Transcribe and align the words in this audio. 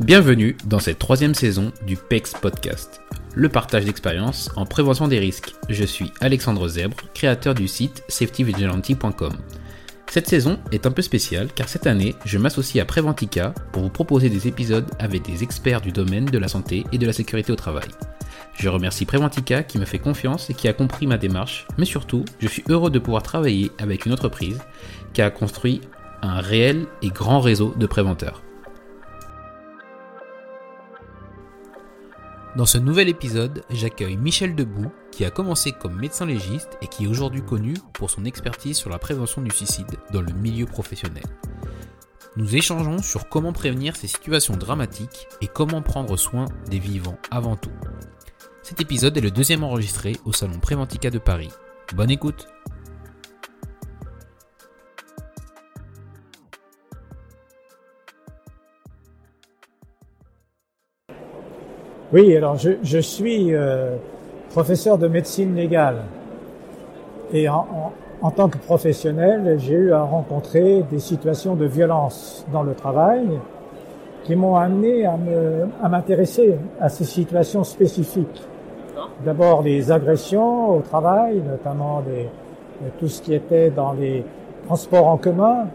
Bienvenue 0.00 0.56
dans 0.64 0.80
cette 0.80 0.98
troisième 0.98 1.34
saison 1.34 1.70
du 1.86 1.96
PEX 1.96 2.32
Podcast, 2.32 3.00
le 3.36 3.48
partage 3.48 3.84
d'expériences 3.84 4.50
en 4.56 4.66
prévention 4.66 5.06
des 5.06 5.20
risques. 5.20 5.54
Je 5.68 5.84
suis 5.84 6.10
Alexandre 6.20 6.66
Zèbre, 6.66 6.96
créateur 7.14 7.54
du 7.54 7.68
site 7.68 8.02
safetyvigilante.com. 8.08 9.34
Cette 10.10 10.26
saison 10.26 10.58
est 10.72 10.86
un 10.86 10.90
peu 10.90 11.00
spéciale 11.00 11.46
car 11.54 11.68
cette 11.68 11.86
année, 11.86 12.16
je 12.24 12.38
m'associe 12.38 12.82
à 12.82 12.86
Preventica 12.86 13.54
pour 13.70 13.84
vous 13.84 13.88
proposer 13.88 14.30
des 14.30 14.48
épisodes 14.48 14.90
avec 14.98 15.22
des 15.22 15.44
experts 15.44 15.80
du 15.80 15.92
domaine 15.92 16.24
de 16.24 16.38
la 16.38 16.48
santé 16.48 16.84
et 16.90 16.98
de 16.98 17.06
la 17.06 17.12
sécurité 17.12 17.52
au 17.52 17.56
travail. 17.56 17.88
Je 18.58 18.68
remercie 18.68 19.06
Preventica 19.06 19.62
qui 19.62 19.78
me 19.78 19.84
fait 19.84 20.00
confiance 20.00 20.50
et 20.50 20.54
qui 20.54 20.66
a 20.66 20.72
compris 20.72 21.06
ma 21.06 21.18
démarche, 21.18 21.68
mais 21.78 21.84
surtout, 21.84 22.24
je 22.40 22.48
suis 22.48 22.64
heureux 22.68 22.90
de 22.90 22.98
pouvoir 22.98 23.22
travailler 23.22 23.70
avec 23.78 24.06
une 24.06 24.12
entreprise 24.12 24.58
qui 25.12 25.22
a 25.22 25.30
construit 25.30 25.82
un 26.20 26.40
réel 26.40 26.86
et 27.00 27.10
grand 27.10 27.38
réseau 27.38 27.72
de 27.78 27.86
préventeurs. 27.86 28.43
Dans 32.56 32.66
ce 32.66 32.78
nouvel 32.78 33.08
épisode, 33.08 33.64
j'accueille 33.68 34.16
Michel 34.16 34.54
Debout, 34.54 34.92
qui 35.10 35.24
a 35.24 35.30
commencé 35.32 35.72
comme 35.72 35.98
médecin 35.98 36.24
légiste 36.24 36.78
et 36.82 36.86
qui 36.86 37.04
est 37.04 37.08
aujourd'hui 37.08 37.42
connu 37.42 37.74
pour 37.94 38.10
son 38.10 38.24
expertise 38.24 38.76
sur 38.76 38.90
la 38.90 39.00
prévention 39.00 39.42
du 39.42 39.50
suicide 39.50 39.98
dans 40.12 40.20
le 40.20 40.32
milieu 40.32 40.64
professionnel. 40.64 41.24
Nous 42.36 42.54
échangeons 42.54 43.02
sur 43.02 43.28
comment 43.28 43.52
prévenir 43.52 43.96
ces 43.96 44.06
situations 44.06 44.56
dramatiques 44.56 45.26
et 45.40 45.48
comment 45.48 45.82
prendre 45.82 46.16
soin 46.16 46.46
des 46.70 46.78
vivants 46.78 47.18
avant 47.32 47.56
tout. 47.56 47.72
Cet 48.62 48.80
épisode 48.80 49.16
est 49.16 49.20
le 49.20 49.32
deuxième 49.32 49.64
enregistré 49.64 50.16
au 50.24 50.32
Salon 50.32 50.60
Préventica 50.60 51.10
de 51.10 51.18
Paris. 51.18 51.50
Bonne 51.96 52.10
écoute 52.12 52.46
Oui, 62.14 62.36
alors 62.36 62.56
je, 62.56 62.70
je 62.84 62.98
suis 63.00 63.52
euh, 63.52 63.96
professeur 64.50 64.98
de 64.98 65.08
médecine 65.08 65.56
légale. 65.56 65.96
Et 67.32 67.48
en, 67.48 67.66
en, 67.74 67.92
en 68.22 68.30
tant 68.30 68.48
que 68.48 68.56
professionnel, 68.56 69.56
j'ai 69.58 69.74
eu 69.74 69.92
à 69.92 70.02
rencontrer 70.02 70.84
des 70.88 71.00
situations 71.00 71.56
de 71.56 71.66
violence 71.66 72.46
dans 72.52 72.62
le 72.62 72.74
travail 72.74 73.26
qui 74.22 74.36
m'ont 74.36 74.54
amené 74.54 75.04
à, 75.04 75.16
me, 75.16 75.66
à 75.82 75.88
m'intéresser 75.88 76.54
à 76.80 76.88
ces 76.88 77.02
situations 77.02 77.64
spécifiques. 77.64 78.44
D'abord 79.24 79.64
les 79.64 79.90
agressions 79.90 80.76
au 80.76 80.82
travail, 80.82 81.42
notamment 81.44 82.00
des, 82.02 82.28
tout 83.00 83.08
ce 83.08 83.22
qui 83.22 83.34
était 83.34 83.70
dans 83.70 83.92
les 83.92 84.24
transports 84.66 85.08
en 85.08 85.16
commun, 85.16 85.66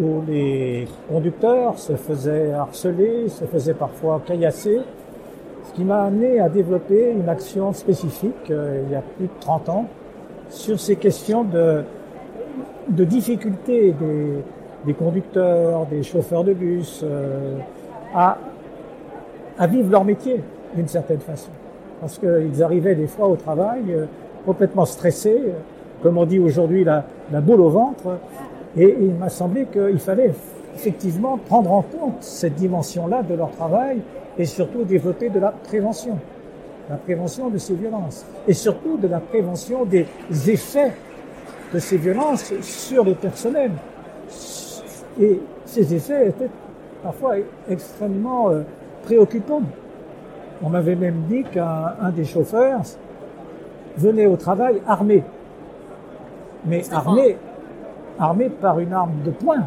où 0.00 0.22
les 0.26 0.88
conducteurs 1.10 1.78
se 1.78 1.92
faisaient 1.92 2.52
harceler, 2.52 3.28
se 3.28 3.44
faisaient 3.44 3.74
parfois 3.74 4.22
caillasser, 4.24 4.80
qui 5.74 5.84
m'a 5.84 6.04
amené 6.04 6.40
à 6.40 6.48
développer 6.48 7.10
une 7.10 7.28
action 7.28 7.72
spécifique 7.72 8.50
euh, 8.50 8.82
il 8.86 8.92
y 8.92 8.94
a 8.94 9.02
plus 9.02 9.26
de 9.26 9.40
30 9.40 9.68
ans 9.68 9.86
sur 10.48 10.78
ces 10.78 10.96
questions 10.96 11.42
de, 11.44 11.82
de 12.88 13.04
difficulté 13.04 13.92
des, 13.92 14.44
des 14.86 14.94
conducteurs, 14.94 15.86
des 15.86 16.02
chauffeurs 16.02 16.44
de 16.44 16.52
bus 16.52 17.00
euh, 17.02 17.58
à, 18.14 18.38
à 19.58 19.66
vivre 19.66 19.90
leur 19.90 20.04
métier 20.04 20.42
d'une 20.74 20.88
certaine 20.88 21.20
façon. 21.20 21.50
Parce 22.00 22.18
qu'ils 22.18 22.62
arrivaient 22.62 22.94
des 22.94 23.06
fois 23.06 23.28
au 23.28 23.36
travail 23.36 23.82
euh, 23.90 24.06
complètement 24.46 24.84
stressés, 24.84 25.40
comme 26.02 26.18
on 26.18 26.26
dit 26.26 26.38
aujourd'hui 26.38 26.84
la, 26.84 27.04
la 27.32 27.40
boule 27.40 27.62
au 27.62 27.70
ventre, 27.70 28.18
et 28.76 28.96
il 29.00 29.14
m'a 29.14 29.28
semblé 29.28 29.66
qu'il 29.66 29.98
fallait 29.98 30.32
effectivement 30.74 31.38
prendre 31.38 31.72
en 31.72 31.82
compte 31.82 32.16
cette 32.20 32.54
dimension-là 32.54 33.22
de 33.22 33.34
leur 33.34 33.50
travail 33.52 33.98
et 34.38 34.44
surtout 34.44 34.84
développer 34.84 35.28
de 35.28 35.38
la 35.38 35.50
prévention, 35.50 36.18
la 36.88 36.96
prévention 36.96 37.48
de 37.48 37.58
ces 37.58 37.74
violences. 37.74 38.26
Et 38.46 38.52
surtout 38.52 38.96
de 38.96 39.08
la 39.08 39.20
prévention 39.20 39.84
des 39.84 40.06
effets 40.48 40.92
de 41.72 41.78
ces 41.78 41.96
violences 41.96 42.52
sur 42.60 43.04
les 43.04 43.14
personnels. 43.14 43.72
Et 45.20 45.40
ces 45.64 45.94
effets 45.94 46.28
étaient 46.28 46.50
parfois 47.02 47.34
extrêmement 47.68 48.50
euh, 48.50 48.62
préoccupants. 49.04 49.62
On 50.62 50.70
m'avait 50.70 50.96
même 50.96 51.24
dit 51.28 51.44
qu'un 51.44 51.94
un 52.00 52.10
des 52.10 52.24
chauffeurs 52.24 52.82
venait 53.96 54.26
au 54.26 54.36
travail 54.36 54.80
armé, 54.86 55.22
mais 56.64 56.82
armé, 56.92 57.36
armé 58.18 58.48
par 58.48 58.80
une 58.80 58.92
arme 58.92 59.12
de 59.24 59.30
poing, 59.30 59.66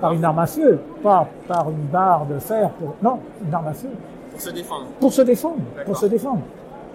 par 0.00 0.12
une 0.12 0.24
arme 0.24 0.38
à 0.38 0.46
feu, 0.46 0.78
pas 1.02 1.28
par 1.46 1.70
une 1.70 1.86
barre 1.92 2.26
de 2.26 2.38
fer, 2.38 2.70
pour, 2.70 2.94
non, 3.02 3.18
une 3.46 3.52
arme 3.52 3.68
à 3.68 3.72
feu. 3.72 3.88
Pour 4.30 4.40
se 4.40 4.50
défendre. 4.50 4.86
Pour 5.00 5.12
se 5.12 5.22
défendre, 5.22 5.60
pour 5.84 5.96
se 5.96 6.06
défendre. 6.06 6.40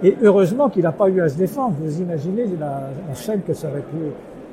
Et 0.02 0.18
heureusement 0.22 0.69
qu'il 0.69 0.84
n'a 0.84 0.91
pas 0.91 1.08
eu 1.09 1.22
à 1.22 1.30
se 1.30 1.38
défendre. 1.38 1.75
Vous 1.80 2.02
imaginez 2.02 2.46
la, 2.59 2.90
la 3.08 3.16
chaîne 3.16 3.41
que 3.41 3.53
ça 3.53 3.68
aurait 3.69 3.81
pu, 3.81 3.97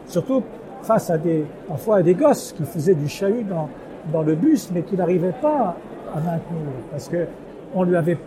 surtout 0.06 0.43
face 0.83 1.11
à 1.11 1.19
des, 1.19 1.44
parfois 1.69 1.97
à 1.97 2.03
des 2.03 2.15
gosses 2.15 2.53
qui 2.56 2.65
faisaient 2.65 2.94
du 2.94 3.09
chahut 3.09 3.44
dans, 3.44 3.69
dans 4.12 4.22
le 4.22 4.34
bus, 4.34 4.71
mais 4.72 4.82
qui 4.82 4.97
n'arrivaient 4.97 5.34
pas 5.41 5.77
à 6.15 6.17
maintenir, 6.17 6.72
parce 6.91 7.09
que 7.09 7.27
on 7.75 7.84
lui 7.84 7.97
avait 7.97 8.19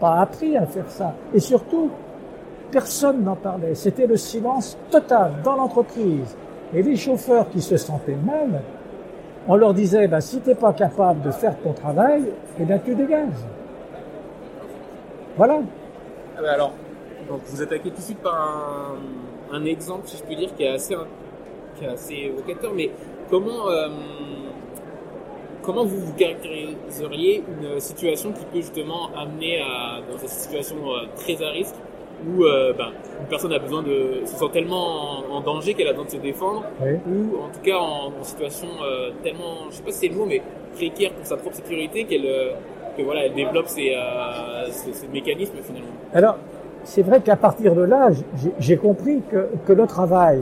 pas 0.00 0.20
appris 0.20 0.56
à 0.56 0.66
faire 0.66 0.88
ça. 0.88 1.14
Et 1.32 1.40
surtout, 1.40 1.90
personne 2.70 3.24
n'en 3.24 3.36
parlait. 3.36 3.74
C'était 3.74 4.06
le 4.06 4.16
silence 4.16 4.76
total 4.90 5.32
dans 5.42 5.56
l'entreprise. 5.56 6.36
Et 6.72 6.82
les 6.82 6.96
chauffeurs 6.96 7.48
qui 7.50 7.60
se 7.60 7.76
sentaient 7.76 8.18
mal, 8.24 8.60
on 9.46 9.56
leur 9.56 9.74
disait, 9.74 10.08
bah, 10.08 10.20
si 10.20 10.40
t'es 10.40 10.54
pas 10.54 10.72
capable 10.72 11.22
de 11.22 11.30
faire 11.30 11.56
ton 11.62 11.72
travail, 11.72 12.24
eh 12.58 12.64
bien, 12.64 12.78
tu 12.78 12.94
dégages. 12.94 13.28
Voilà. 15.36 15.60
Ah 16.36 16.42
bah 16.42 16.52
alors, 16.52 16.72
vous 17.28 17.62
attaquez 17.62 17.90
tout 17.90 17.96
de 17.96 18.02
suite 18.02 18.18
par 18.20 18.34
un, 18.34 19.56
un, 19.56 19.64
exemple, 19.64 20.06
si 20.06 20.16
je 20.16 20.22
puis 20.22 20.36
dire, 20.36 20.54
qui 20.56 20.62
est 20.62 20.68
assez, 20.68 20.94
qui 21.76 21.84
est 21.84 21.88
assez 21.88 22.14
évocateur, 22.14 22.72
mais 22.74 22.90
comment, 23.30 23.68
euh, 23.68 23.88
comment 25.62 25.84
vous 25.84 25.98
vous 25.98 26.12
caractériseriez 26.14 27.44
une 27.48 27.80
situation 27.80 28.32
qui 28.32 28.44
peut 28.44 28.60
justement 28.60 29.10
amener 29.16 29.60
à, 29.60 30.00
dans 30.10 30.18
cette 30.18 30.30
situation 30.30 30.76
euh, 30.76 31.06
très 31.16 31.42
à 31.42 31.50
risque, 31.50 31.76
où 32.26 32.44
euh, 32.44 32.72
ben, 32.72 32.88
une 33.20 33.26
personne 33.26 33.52
a 33.52 33.58
besoin 33.58 33.82
de 33.82 34.20
se 34.24 34.36
sent 34.36 34.50
tellement 34.52 35.20
en, 35.30 35.36
en 35.36 35.40
danger 35.40 35.74
qu'elle 35.74 35.88
a 35.88 35.92
besoin 35.92 36.06
de 36.06 36.10
se 36.10 36.16
défendre, 36.16 36.64
Oui. 36.82 36.92
ou 37.06 37.36
en 37.44 37.48
tout 37.48 37.60
cas 37.62 37.76
en, 37.78 38.12
en 38.20 38.24
situation 38.24 38.68
euh, 38.82 39.10
tellement, 39.22 39.68
je 39.70 39.76
sais 39.76 39.82
pas 39.82 39.90
si 39.92 39.98
c'est 39.98 40.08
le 40.08 40.16
mot, 40.16 40.26
mais 40.26 40.40
précaire 40.74 41.12
pour 41.12 41.26
sa 41.26 41.36
propre 41.36 41.56
sécurité 41.56 42.04
qu'elle 42.04 42.26
euh, 42.26 42.50
que 42.96 43.02
voilà, 43.02 43.26
elle 43.26 43.34
développe 43.34 43.66
ses, 43.66 43.92
ses, 44.70 44.92
ses 44.92 45.08
mécanismes 45.08 45.56
finalement. 45.62 45.88
Alors, 46.12 46.36
c'est 46.84 47.02
vrai 47.02 47.20
qu'à 47.20 47.34
partir 47.36 47.74
de 47.74 47.82
là, 47.82 48.08
j'ai- 48.12 48.52
j'ai 48.60 48.76
compris 48.76 49.20
que, 49.30 49.48
que 49.66 49.72
le 49.72 49.84
travail, 49.86 50.40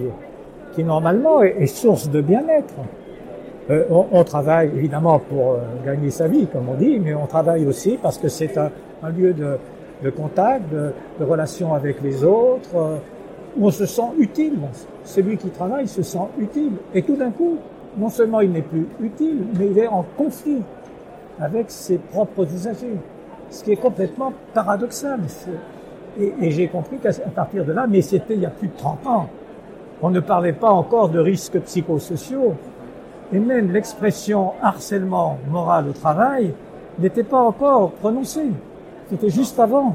qui 0.75 0.85
normalement 0.85 1.43
est, 1.43 1.57
est 1.61 1.67
source 1.67 2.11
de 2.11 2.21
bien-être, 2.21 2.75
euh, 3.71 3.85
on, 3.91 4.07
on 4.13 4.25
travaille 4.25 4.69
évidemment 4.77 5.19
pour 5.19 5.53
euh, 5.53 5.57
gagner 5.85 6.11
sa 6.11 6.29
vie, 6.29 6.47
comme 6.47 6.69
on 6.69 6.75
dit, 6.75 6.99
mais 6.99 7.15
on 7.15 7.27
travaille 7.27 7.65
aussi 7.67 7.99
parce 8.03 8.19
que 8.19 8.29
c'est 8.29 8.59
un, 8.59 8.71
un 9.03 9.11
lieu 9.11 9.33
de, 9.33 9.57
de 10.03 10.11
contact, 10.11 10.71
de, 10.71 10.93
de 11.21 11.25
relation 11.25 11.75
avec 11.75 12.03
les 12.03 12.25
autres, 12.25 12.77
euh, 12.77 12.97
où 13.57 13.67
on 13.67 13.71
se 13.71 13.87
sent 13.87 14.11
utile. 14.19 14.59
Celui 15.05 15.37
qui 15.37 15.49
travaille 15.51 15.89
se 15.89 16.03
sent 16.03 16.27
utile. 16.39 16.73
Et 16.95 17.03
tout 17.03 17.17
d'un 17.17 17.31
coup, 17.31 17.59
non 17.97 18.09
seulement 18.09 18.41
il 18.41 18.53
n'est 18.53 18.63
plus 18.63 18.87
utile, 19.01 19.45
mais 19.59 19.67
il 19.67 19.79
est 19.79 19.89
en 19.89 20.05
conflit 20.17 20.63
avec 21.41 21.71
ses 21.71 21.99
propres 21.99 22.45
usagers. 22.45 22.97
Ce 23.51 23.63
qui 23.63 23.73
est 23.73 23.77
complètement 23.77 24.33
paradoxal. 24.55 25.21
Et, 26.19 26.51
j'ai 26.51 26.69
compris 26.69 26.99
qu'à 26.99 27.13
partir 27.35 27.65
de 27.65 27.73
là, 27.73 27.87
mais 27.89 28.03
c'était 28.03 28.35
il 28.35 28.41
y 28.41 28.47
a 28.47 28.51
plus 28.51 28.69
de 28.69 28.77
30 28.77 29.07
ans, 29.07 29.29
on 30.03 30.11
ne 30.11 30.21
parlait 30.21 30.53
pas 30.53 30.71
encore 30.71 31.09
de 31.09 31.19
risques 31.19 31.59
psychosociaux, 31.61 32.55
et 33.33 33.39
même 33.39 33.73
l'expression 33.73 34.53
harcèlement 34.63 35.39
moral 35.51 35.89
au 35.89 35.93
travail 35.93 36.53
n'était 36.99 37.23
pas 37.23 37.41
encore 37.41 37.93
prononcée. 37.93 38.51
C'était 39.13 39.29
juste 39.29 39.59
avant. 39.61 39.95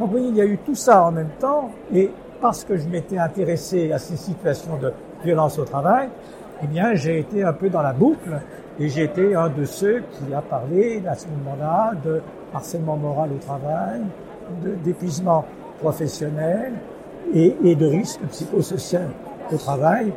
Donc 0.00 0.08
vous 0.08 0.10
voyez, 0.10 0.26
il 0.26 0.34
y 0.34 0.40
a 0.40 0.44
eu 0.44 0.58
tout 0.58 0.74
ça 0.74 1.04
en 1.04 1.12
même 1.12 1.30
temps, 1.38 1.70
et 1.94 2.10
parce 2.40 2.64
que 2.64 2.76
je 2.76 2.88
m'étais 2.88 3.16
intéressé 3.16 3.92
à 3.92 3.98
ces 3.98 4.16
situations 4.16 4.76
de 4.76 4.92
violence 5.24 5.56
au 5.60 5.64
travail, 5.64 6.08
eh 6.64 6.66
bien, 6.66 6.94
j'ai 6.94 7.20
été 7.20 7.44
un 7.44 7.52
peu 7.52 7.70
dans 7.70 7.82
la 7.82 7.92
boucle 7.92 8.40
et 8.80 8.88
j'ai 8.88 9.04
été 9.04 9.36
un 9.36 9.50
de 9.50 9.64
ceux 9.64 10.02
qui 10.10 10.34
a 10.34 10.40
parlé 10.40 11.00
à 11.08 11.14
ce 11.14 11.26
moment-là 11.28 11.92
de 12.04 12.20
harcèlement 12.52 12.96
moral 12.96 13.30
au 13.36 13.38
travail, 13.38 14.00
d'épuisement 14.84 15.44
professionnel 15.78 16.72
et, 17.32 17.54
de 17.76 17.86
risque 17.86 18.20
psychosocial 18.32 19.10
au 19.52 19.56
travail. 19.58 20.12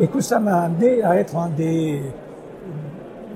Et 0.00 0.06
tout 0.06 0.20
ça 0.20 0.38
m'a 0.38 0.62
amené 0.62 1.02
à 1.02 1.16
être 1.16 1.36
un 1.36 1.48
des, 1.48 2.00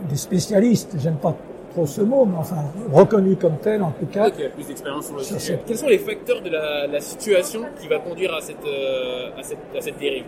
des 0.09 0.17
spécialistes, 0.17 0.95
j'aime 1.01 1.17
pas 1.17 1.35
trop 1.76 1.87
ce 1.87 2.00
mot, 2.00 2.25
mais 2.25 2.38
enfin 2.38 2.64
reconnu 2.90 3.37
comme 3.37 3.58
tel 3.58 3.82
en 3.82 3.90
tout 3.90 4.06
cas. 4.06 4.31
Qui 4.31 4.44
a 4.44 4.49
plus 4.49 4.67
d'expérience 4.67 5.06
sur 5.06 5.17
le 5.17 5.23
sujet. 5.23 5.61
Quels 5.67 5.76
sont 5.76 5.88
les 5.88 5.99
facteurs 5.99 6.40
de 6.40 6.49
la, 6.49 6.87
la, 6.87 7.00
situation 7.00 7.61
qui 7.78 7.87
va 7.87 7.99
conduire 7.99 8.32
à 8.34 8.40
cette, 8.40 8.64
euh, 8.64 9.38
à 9.38 9.43
cette, 9.43 9.58
à 9.76 9.81
cette 9.82 9.99
dérive? 9.99 10.25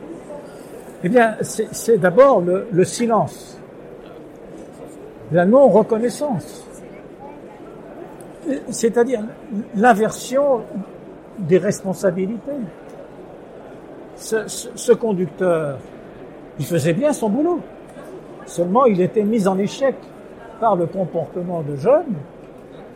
Eh 1.02 1.08
bien, 1.08 1.36
c'est 1.40 1.96
d'abord 1.96 2.40
le, 2.42 2.66
le 2.70 2.84
silence, 2.84 3.58
la 5.32 5.46
non-reconnaissance, 5.46 6.66
c'est-à-dire 8.68 9.22
l'inversion 9.74 10.62
des 11.38 11.58
responsabilités. 11.58 12.60
Ce, 14.16 14.48
ce, 14.48 14.68
ce, 14.74 14.92
conducteur, 14.92 15.78
il 16.58 16.66
faisait 16.66 16.92
bien 16.92 17.12
son 17.12 17.30
boulot. 17.30 17.60
Seulement, 18.44 18.84
il 18.86 19.00
était 19.00 19.22
mis 19.22 19.46
en 19.46 19.56
échec 19.56 19.94
par 20.60 20.76
le 20.76 20.86
comportement 20.86 21.62
de 21.62 21.76
jeunes. 21.76 22.16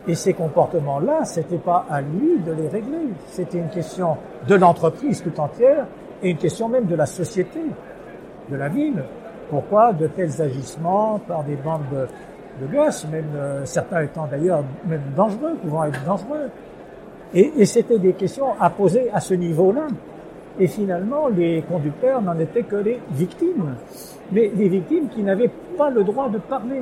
Et 0.07 0.15
ces 0.15 0.33
comportements-là, 0.33 1.23
c'était 1.23 1.57
pas 1.57 1.85
à 1.89 2.01
lui 2.01 2.39
de 2.45 2.51
les 2.51 2.67
régler. 2.67 3.07
C'était 3.27 3.59
une 3.59 3.69
question 3.69 4.17
de 4.47 4.55
l'entreprise 4.55 5.23
tout 5.23 5.39
entière 5.39 5.85
et 6.21 6.31
une 6.31 6.37
question 6.37 6.67
même 6.67 6.85
de 6.85 6.95
la 6.95 7.05
société, 7.05 7.61
de 8.49 8.55
la 8.55 8.67
ville. 8.67 9.01
Pourquoi 9.49 9.93
de 9.93 10.07
tels 10.07 10.41
agissements 10.41 11.19
par 11.25 11.43
des 11.43 11.55
bandes 11.55 11.83
de, 11.91 12.65
de 12.65 12.73
gosses, 12.73 13.07
même 13.09 13.29
euh, 13.35 13.65
certains 13.65 14.01
étant 14.01 14.27
d'ailleurs 14.27 14.63
même 14.85 15.01
dangereux, 15.15 15.55
pouvant 15.61 15.85
être 15.85 16.03
dangereux. 16.05 16.49
Et, 17.33 17.53
et 17.57 17.65
c'était 17.65 17.99
des 17.99 18.13
questions 18.13 18.59
à 18.59 18.69
poser 18.69 19.09
à 19.13 19.19
ce 19.21 19.33
niveau-là. 19.33 19.87
Et 20.59 20.67
finalement, 20.67 21.29
les 21.29 21.63
conducteurs 21.63 22.21
n'en 22.21 22.37
étaient 22.37 22.63
que 22.63 22.75
les 22.75 22.99
victimes. 23.11 23.75
Mais 24.31 24.51
les 24.55 24.67
victimes 24.67 25.07
qui 25.07 25.23
n'avaient 25.23 25.51
pas 25.77 25.89
le 25.89 26.03
droit 26.03 26.29
de 26.29 26.37
parler, 26.37 26.81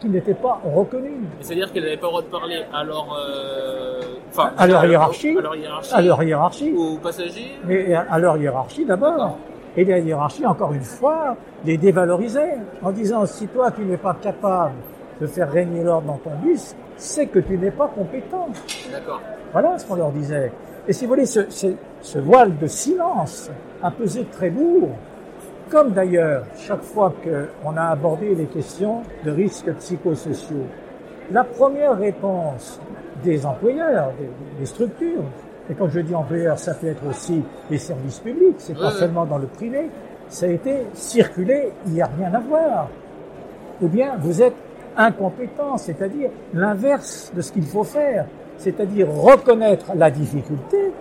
qui 0.00 0.08
n'étaient 0.08 0.34
pas 0.34 0.60
reconnues. 0.64 1.24
C'est-à-dire 1.40 1.72
qu'elles 1.72 1.84
n'avaient 1.84 1.96
pas 1.96 2.06
le 2.06 2.10
droit 2.12 2.22
de 2.22 2.26
parler 2.26 2.62
à 2.72 2.84
leur, 2.84 3.06
euh, 3.12 4.00
enfin, 4.28 4.52
à 4.56 4.66
leur 4.66 4.84
hiérarchie, 4.84 5.36
à 5.36 5.40
leur 5.40 5.56
hiérarchie, 5.56 5.94
à 5.94 6.02
leur 6.02 6.22
hiérarchie, 6.22 6.74
aux 6.76 6.96
passagers, 6.98 7.58
mais 7.64 7.94
à 7.94 8.18
leur 8.18 8.36
hiérarchie 8.36 8.84
d'abord. 8.84 9.38
Et 9.76 9.84
la 9.84 9.98
hiérarchie, 9.98 10.46
encore 10.46 10.72
une 10.72 10.82
fois, 10.82 11.36
les 11.64 11.76
dévalorisait 11.76 12.58
en 12.82 12.92
disant 12.92 13.26
si 13.26 13.46
toi 13.48 13.70
tu 13.70 13.82
n'es 13.84 13.98
pas 13.98 14.14
capable 14.14 14.74
de 15.20 15.26
faire 15.26 15.50
régner 15.50 15.82
l'ordre 15.82 16.06
dans 16.08 16.18
ton 16.18 16.36
bus, 16.42 16.74
c'est 16.96 17.26
que 17.26 17.38
tu 17.38 17.56
n'es 17.58 17.70
pas 17.70 17.88
compétent. 17.88 18.48
D'accord. 18.90 19.20
Voilà 19.52 19.78
ce 19.78 19.86
qu'on 19.86 19.96
leur 19.96 20.10
disait. 20.12 20.52
Et 20.88 20.92
si 20.92 21.04
vous 21.04 21.10
voulez, 21.10 21.26
ce, 21.26 21.50
ce, 21.50 21.68
ce 22.00 22.18
voile 22.18 22.56
de 22.58 22.66
silence 22.66 23.50
a 23.82 23.90
pesé 23.90 24.24
très 24.24 24.50
lourd, 24.50 24.90
comme 25.70 25.92
d'ailleurs 25.92 26.44
chaque 26.56 26.82
fois 26.82 27.12
qu'on 27.22 27.76
a 27.76 27.82
abordé 27.82 28.34
les 28.34 28.46
questions 28.46 29.02
de 29.24 29.30
risques 29.30 29.72
psychosociaux. 29.74 30.66
La 31.30 31.44
première 31.44 31.98
réponse 31.98 32.80
des 33.24 33.44
employeurs, 33.44 34.12
des, 34.18 34.30
des 34.60 34.66
structures, 34.66 35.24
et 35.68 35.74
quand 35.74 35.88
je 35.88 36.00
dis 36.00 36.14
employeurs, 36.14 36.58
ça 36.58 36.74
peut 36.74 36.86
être 36.86 37.06
aussi 37.08 37.42
les 37.70 37.78
services 37.78 38.20
publics, 38.20 38.56
c'est 38.58 38.78
pas 38.78 38.92
seulement 38.92 39.24
dans 39.24 39.38
le 39.38 39.48
privé, 39.48 39.90
ça 40.28 40.46
a 40.46 40.48
été 40.50 40.86
circulé, 40.94 41.72
il 41.86 41.94
n'y 41.94 42.02
a 42.02 42.10
rien 42.18 42.32
à 42.32 42.40
voir. 42.40 42.88
Ou 43.82 43.88
bien 43.88 44.16
vous 44.18 44.42
êtes 44.42 44.54
incompétent, 44.96 45.76
c'est-à-dire 45.76 46.30
l'inverse 46.54 47.32
de 47.34 47.40
ce 47.40 47.52
qu'il 47.52 47.66
faut 47.66 47.84
faire, 47.84 48.26
c'est-à-dire 48.58 49.08
reconnaître 49.10 49.92
la 49.94 50.10
difficulté 50.10 50.92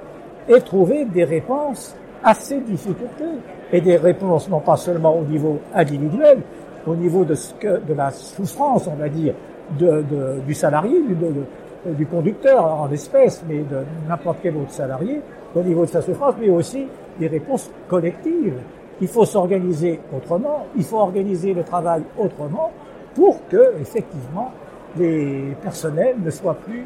et 0.47 0.61
trouver 0.61 1.05
des 1.05 1.23
réponses 1.23 1.95
à 2.23 2.33
ces 2.33 2.59
difficultés 2.61 3.23
et 3.71 3.81
des 3.81 3.97
réponses 3.97 4.49
non 4.49 4.59
pas 4.59 4.77
seulement 4.77 5.17
au 5.17 5.23
niveau 5.23 5.59
individuel, 5.73 6.39
au 6.85 6.95
niveau 6.95 7.23
de 7.25 7.35
ce 7.35 7.53
que 7.55 7.79
de 7.85 7.93
la 7.93 8.11
souffrance, 8.11 8.87
on 8.87 8.95
va 8.95 9.09
dire, 9.09 9.33
de, 9.79 10.03
de 10.03 10.39
du 10.45 10.53
salarié, 10.53 11.01
du, 11.01 11.15
de, 11.15 11.93
du 11.93 12.05
conducteur 12.05 12.63
en 12.63 12.91
espèce, 12.91 13.43
mais 13.47 13.59
de 13.59 13.83
n'importe 14.07 14.39
quel 14.41 14.55
autre 14.55 14.71
salarié, 14.71 15.21
au 15.55 15.61
niveau 15.61 15.85
de 15.85 15.89
sa 15.89 16.01
souffrance, 16.01 16.35
mais 16.39 16.49
aussi 16.49 16.87
des 17.19 17.27
réponses 17.27 17.69
collectives. 17.87 18.57
Il 19.01 19.07
faut 19.07 19.25
s'organiser 19.25 19.99
autrement, 20.15 20.65
il 20.75 20.83
faut 20.83 20.97
organiser 20.97 21.53
le 21.53 21.63
travail 21.63 22.03
autrement 22.17 22.71
pour 23.13 23.39
que, 23.49 23.73
effectivement, 23.79 24.51
les 24.97 25.55
personnels 25.61 26.15
ne 26.23 26.29
soient 26.29 26.55
plus 26.55 26.85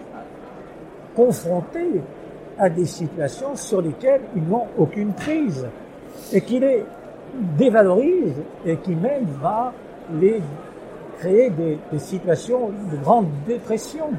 confrontés 1.16 2.02
à 2.60 2.70
des 2.70 2.86
situations 2.86 3.56
sur 3.56 3.82
lesquelles 3.82 4.22
ils 4.36 4.44
n'ont 4.44 4.68
aucune 4.78 5.14
prise 5.14 5.68
et 6.34 6.42
qui 6.42 6.60
les 6.60 6.86
dévalorise 7.58 8.36
et 8.66 8.78
qui 8.78 8.96
même 8.96 9.26
va 9.42 9.74
les 10.20 10.42
créer 11.20 11.50
des, 11.50 11.78
des 11.92 12.00
situations 12.00 12.70
de 12.92 12.98
grande 12.98 13.28
dépression, 13.46 14.10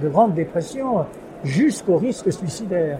de 0.00 0.08
grande 0.08 0.34
dépression 0.34 1.06
jusqu'au 1.44 1.96
risque 1.96 2.32
suicidaire. 2.32 2.98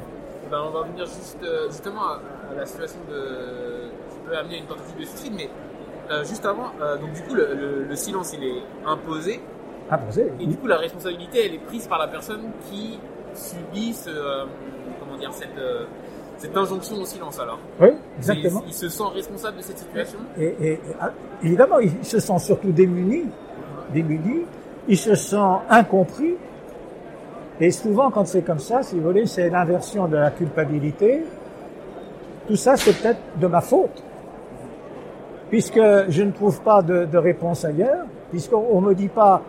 Ben, 0.51 0.59
on 0.67 0.71
va 0.71 0.83
venir 0.87 1.07
juste, 1.07 1.39
euh, 1.43 1.69
justement 1.69 2.03
à, 2.03 2.21
à, 2.51 2.55
la 2.59 2.67
situation 2.67 2.99
de 3.09 3.89
qui 4.11 4.19
peut 4.27 4.37
amener 4.37 4.59
une 4.59 4.67
tentative 4.67 4.99
de 4.99 5.05
suicide, 5.05 5.33
mais 5.35 5.49
euh, 6.11 6.25
juste 6.25 6.45
avant, 6.45 6.73
euh, 6.81 6.99
donc 6.99 7.13
du 7.13 7.23
coup 7.23 7.35
le, 7.35 7.55
le, 7.55 7.85
le, 7.85 7.97
silence 7.97 8.35
il 8.37 8.45
est 8.45 8.63
imposé. 8.87 9.41
Imposé. 9.91 10.31
Et 10.41 10.47
du 10.47 10.57
coup 10.57 10.67
la 10.67 10.77
responsabilité 10.77 11.47
elle 11.47 11.55
est 11.55 11.65
prise 11.65 11.87
par 11.87 11.99
la 11.99 12.09
personne 12.09 12.51
qui 12.71 12.99
subit 13.35 13.95
ce, 13.95 14.11
euh, 14.11 14.45
comment 15.01 15.19
dire 15.19 15.33
cette 15.33 15.61
cette 16.39 16.57
injonction 16.57 16.97
au 16.97 17.05
silence 17.05 17.39
alors. 17.39 17.61
Oui, 17.81 17.91
exactement. 18.19 18.63
Il, 18.65 18.71
il, 18.71 18.75
se 18.75 18.89
sent 18.89 19.05
responsable 19.15 19.59
de 19.59 19.63
cette 19.63 19.79
situation? 19.79 20.19
Et, 20.37 20.47
et, 20.61 20.73
et 20.73 20.79
évidemment, 21.45 21.79
il 21.79 22.05
se 22.05 22.19
sent 22.19 22.39
surtout 22.41 22.73
démuni, 22.73 23.27
démuni. 23.93 24.43
Il 24.89 24.99
se 24.99 25.15
sent 25.15 25.37
incompris. 25.71 26.35
Et 27.61 27.71
souvent, 27.71 28.11
quand 28.11 28.27
c'est 28.27 28.43
comme 28.43 28.59
ça, 28.59 28.83
si 28.83 28.97
vous 28.97 29.07
voulez, 29.07 29.27
c'est 29.27 29.49
l'inversion 29.51 30.09
de 30.09 30.17
la 30.17 30.33
culpabilité. 30.33 31.23
Tout 32.49 32.57
ça, 32.57 32.77
c'est 32.77 33.01
peut-être 33.01 33.21
de 33.39 33.47
ma 33.47 33.61
faute, 33.61 34.03
puisque 35.49 35.81
je 36.09 36.23
ne 36.25 36.33
trouve 36.33 36.61
pas 36.63 36.83
de, 36.83 37.05
de 37.05 37.19
réponse 37.19 37.65
ailleurs, 37.65 38.05
puisqu'on 38.31 38.81
me 38.81 38.95
dit 38.95 39.07
pas 39.07 39.43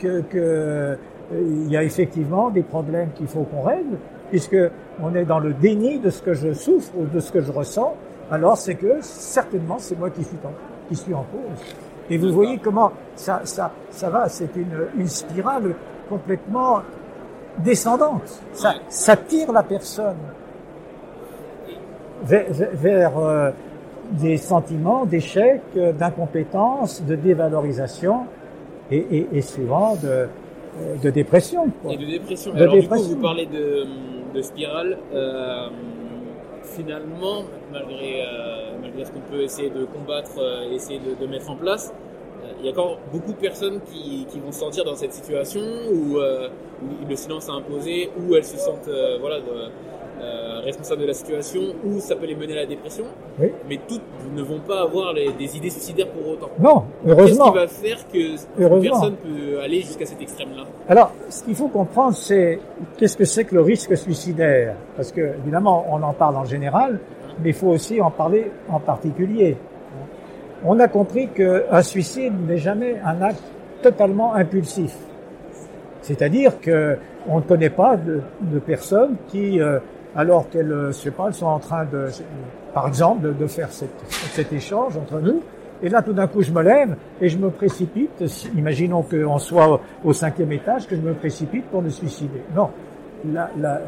que, 0.00 0.22
que 0.22 0.98
il 1.32 1.70
y 1.70 1.76
a 1.76 1.82
effectivement 1.82 2.50
des 2.50 2.62
problèmes 2.62 3.10
qu'il 3.14 3.26
faut 3.26 3.42
qu'on 3.42 3.62
règle, 3.62 3.96
puisque 4.30 4.56
on 5.02 5.14
est 5.14 5.24
dans 5.24 5.38
le 5.38 5.52
déni 5.52 5.98
de 5.98 6.10
ce 6.10 6.22
que 6.22 6.34
je 6.34 6.52
souffre 6.52 6.92
ou 6.96 7.06
de 7.06 7.20
ce 7.20 7.32
que 7.32 7.40
je 7.40 7.52
ressens, 7.52 7.94
alors 8.30 8.56
c'est 8.56 8.74
que 8.74 8.98
certainement 9.00 9.76
c'est 9.78 9.98
moi 9.98 10.10
qui 10.10 10.24
suis 10.24 10.36
en, 10.44 10.52
qui 10.88 10.96
suis 10.96 11.14
en 11.14 11.24
cause. 11.24 11.74
Et 12.10 12.18
vous 12.18 12.32
voyez 12.32 12.58
comment 12.58 12.92
ça, 13.14 13.40
ça, 13.44 13.70
ça 13.90 14.10
va, 14.10 14.28
c'est 14.28 14.54
une, 14.56 14.88
une 14.98 15.08
spirale 15.08 15.74
complètement 16.08 16.82
descendante. 17.58 18.40
Ça, 18.52 18.74
ça 18.88 19.16
tire 19.16 19.52
la 19.52 19.62
personne 19.62 20.16
vers, 22.24 22.46
vers 22.50 23.18
euh, 23.18 23.50
des 24.10 24.36
sentiments 24.36 25.06
d'échec, 25.06 25.62
d'incompétence, 25.98 27.02
de 27.02 27.14
dévalorisation 27.14 28.26
et, 28.90 28.98
et, 28.98 29.28
et 29.32 29.40
souvent 29.40 29.96
de, 29.96 30.28
de 31.02 31.10
dépression. 31.10 31.70
Quoi. 31.82 31.92
Et 31.92 31.96
de 31.96 32.06
dépression. 32.06 32.52
De 32.52 32.60
Alors 32.62 32.74
dépression. 32.74 33.06
du 33.06 33.10
coup, 33.10 33.16
vous 33.16 33.22
parlez 33.22 33.46
de, 33.46 33.84
de 34.34 34.42
spirale. 34.42 34.98
Euh, 35.14 35.68
finalement, 36.64 37.44
malgré, 37.72 38.22
euh, 38.22 38.72
malgré 38.80 39.04
ce 39.04 39.12
qu'on 39.12 39.20
peut 39.20 39.42
essayer 39.42 39.70
de 39.70 39.84
combattre 39.84 40.32
euh, 40.38 40.72
essayer 40.72 40.98
de, 40.98 41.14
de, 41.20 41.30
mettre 41.30 41.50
en 41.50 41.56
place, 41.56 41.92
euh, 42.42 42.52
il 42.58 42.66
y 42.66 42.68
a 42.68 42.72
encore 42.72 42.98
beaucoup 43.12 43.32
de 43.32 43.38
personnes 43.38 43.80
qui, 43.92 44.26
qui 44.30 44.40
vont 44.40 44.52
se 44.52 44.60
sentir 44.60 44.84
dans 44.84 44.96
cette 44.96 45.12
situation 45.12 45.60
où, 45.60 46.18
euh, 46.18 46.48
où 46.82 47.08
le 47.08 47.16
silence 47.16 47.48
a 47.48 47.52
imposé, 47.52 48.10
où 48.18 48.34
elles 48.34 48.44
se 48.44 48.56
sentent 48.56 48.90
voilà, 49.20 49.40
de, 49.40 49.70
euh, 50.20 50.60
responsables 50.64 51.02
de 51.02 51.06
la 51.06 51.14
situation 51.14 51.60
ou 51.84 52.00
ça 52.00 52.16
peut 52.16 52.26
les 52.26 52.34
mener 52.34 52.52
à 52.52 52.62
la 52.62 52.66
dépression. 52.66 53.04
Oui. 53.40 53.48
Mais 53.68 53.78
toutes 53.88 54.02
ne 54.34 54.42
vont 54.42 54.60
pas 54.60 54.82
avoir 54.82 55.12
les, 55.12 55.32
des 55.32 55.56
idées 55.56 55.70
suicidaires 55.70 56.08
pour 56.08 56.32
autant. 56.32 56.48
Non, 56.58 56.84
heureusement. 57.06 57.52
Qu'est-ce 57.52 57.80
qui 57.80 57.88
va 57.88 57.96
faire 57.96 58.08
que 58.12 58.80
personne 58.82 59.16
peut 59.16 59.60
aller 59.60 59.80
jusqu'à 59.80 60.06
cet 60.06 60.20
extrême-là? 60.20 60.64
Alors, 60.88 61.12
ce 61.28 61.42
qu'il 61.44 61.54
faut 61.54 61.68
comprendre, 61.68 62.16
c'est 62.16 62.58
qu'est-ce 62.96 63.16
que 63.16 63.24
c'est 63.24 63.44
que 63.44 63.54
le 63.54 63.62
risque 63.62 63.96
suicidaire? 63.96 64.76
Parce 64.96 65.12
que, 65.12 65.34
évidemment, 65.42 65.86
on 65.90 66.02
en 66.02 66.12
parle 66.12 66.36
en 66.36 66.44
général, 66.44 67.00
mais 67.42 67.50
il 67.50 67.54
faut 67.54 67.68
aussi 67.68 68.00
en 68.00 68.10
parler 68.10 68.50
en 68.68 68.80
particulier. 68.80 69.56
On 70.64 70.78
a 70.80 70.88
compris 70.88 71.28
qu'un 71.28 71.82
suicide 71.82 72.32
n'est 72.48 72.58
jamais 72.58 72.96
un 73.04 73.20
acte 73.20 73.42
totalement 73.82 74.32
impulsif. 74.34 74.94
C'est-à-dire 76.00 76.60
que 76.60 76.96
on 77.26 77.38
ne 77.38 77.42
connaît 77.42 77.70
pas 77.70 77.96
de, 77.96 78.20
de 78.40 78.58
personnes 78.58 79.16
qui 79.28 79.60
euh, 79.60 79.78
alors 80.16 80.48
qu'elles, 80.48 80.72
euh, 80.72 80.88
je 80.88 80.92
sais 80.92 81.10
pas, 81.10 81.26
elles 81.28 81.34
sont 81.34 81.46
en 81.46 81.58
train 81.58 81.86
par 82.72 82.88
exemple, 82.88 83.34
de, 83.34 83.46
faire 83.46 83.68
cet 83.70 84.52
échange 84.52 84.96
entre 84.96 85.20
nous. 85.20 85.40
Et 85.82 85.88
là, 85.88 86.02
tout 86.02 86.12
d'un 86.12 86.26
coup, 86.26 86.42
je 86.42 86.50
me 86.50 86.62
lève 86.62 86.96
et 87.20 87.28
je 87.28 87.38
me 87.38 87.50
précipite. 87.50 88.24
Imaginons 88.56 89.02
qu'on 89.02 89.38
soit 89.38 89.80
au, 90.04 90.12
cinquième 90.12 90.52
étage, 90.52 90.86
que 90.86 90.96
je 90.96 91.00
me 91.00 91.14
précipite 91.14 91.66
pour 91.66 91.82
me 91.82 91.90
suicider. 91.90 92.42
Non, 92.54 92.70
La- 93.32 93.50
la- 93.58 93.80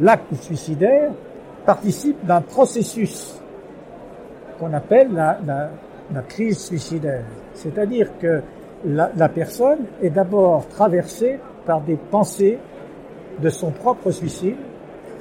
l'acte 0.00 0.34
suicidaire 0.34 1.12
participe 1.64 2.24
d'un 2.26 2.40
processus 2.40 3.40
qu'on 4.58 4.72
appelle 4.72 5.08
la, 5.12 6.22
crise 6.28 6.58
suicidaire. 6.58 7.24
C'est-à-dire 7.54 8.08
que 8.20 8.42
la 8.84 9.28
personne 9.28 9.86
est 10.02 10.10
d'abord 10.10 10.66
traversée 10.68 11.38
par 11.64 11.80
des 11.80 11.96
pensées 11.96 12.58
de 13.40 13.48
son 13.48 13.70
propre 13.70 14.10
suicide, 14.10 14.56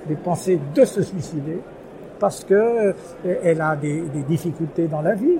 des 0.07 0.15
pensées 0.15 0.59
de 0.75 0.85
se 0.85 1.01
suicider, 1.01 1.59
parce 2.19 2.43
que 2.43 2.53
euh, 2.53 2.93
elle 3.43 3.61
a 3.61 3.75
des, 3.75 4.01
difficultés 4.27 4.87
dans 4.87 5.01
la 5.01 5.15
vie, 5.15 5.37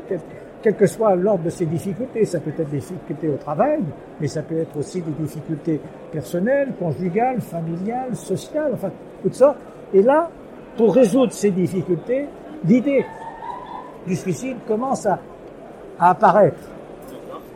quel, 0.62 0.76
que 0.76 0.86
soit 0.88 1.16
l'ordre 1.16 1.44
de 1.44 1.50
ces 1.50 1.66
difficultés. 1.66 2.26
Ça 2.26 2.40
peut 2.40 2.52
être 2.58 2.70
des 2.70 2.80
difficultés 2.80 3.30
au 3.30 3.38
travail, 3.38 3.80
mais 4.20 4.28
ça 4.28 4.42
peut 4.42 4.58
être 4.58 4.78
aussi 4.78 5.02
des 5.02 5.12
difficultés 5.12 5.80
personnelles, 6.12 6.74
conjugales, 6.80 7.42
familiales, 7.42 8.16
sociales, 8.16 8.72
enfin, 8.74 8.92
toutes 9.22 9.36
sortes. 9.36 9.58
Et 9.94 10.02
là, 10.02 10.30
pour 10.78 10.94
résoudre 10.94 11.32
ces 11.32 11.52
difficultés, 11.52 12.28
l'idée 12.66 13.06
du 14.08 14.16
suicide 14.16 14.58
commence 14.68 15.06
à, 15.06 15.20
à 16.00 16.12
apparaître. 16.12 16.62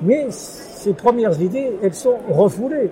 Mais 0.01 0.27
ces 0.29 0.93
premières 0.93 1.39
idées, 1.41 1.71
elles 1.81 1.93
sont 1.93 2.17
refoulées. 2.29 2.91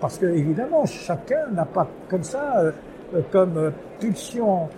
Parce 0.00 0.16
que, 0.16 0.26
évidemment, 0.26 0.86
chacun 0.86 1.48
n'a 1.52 1.64
pas 1.64 1.86
comme 2.08 2.22
ça, 2.22 2.58
euh, 2.58 2.72
comme 3.30 3.72
pulsion 3.98 4.68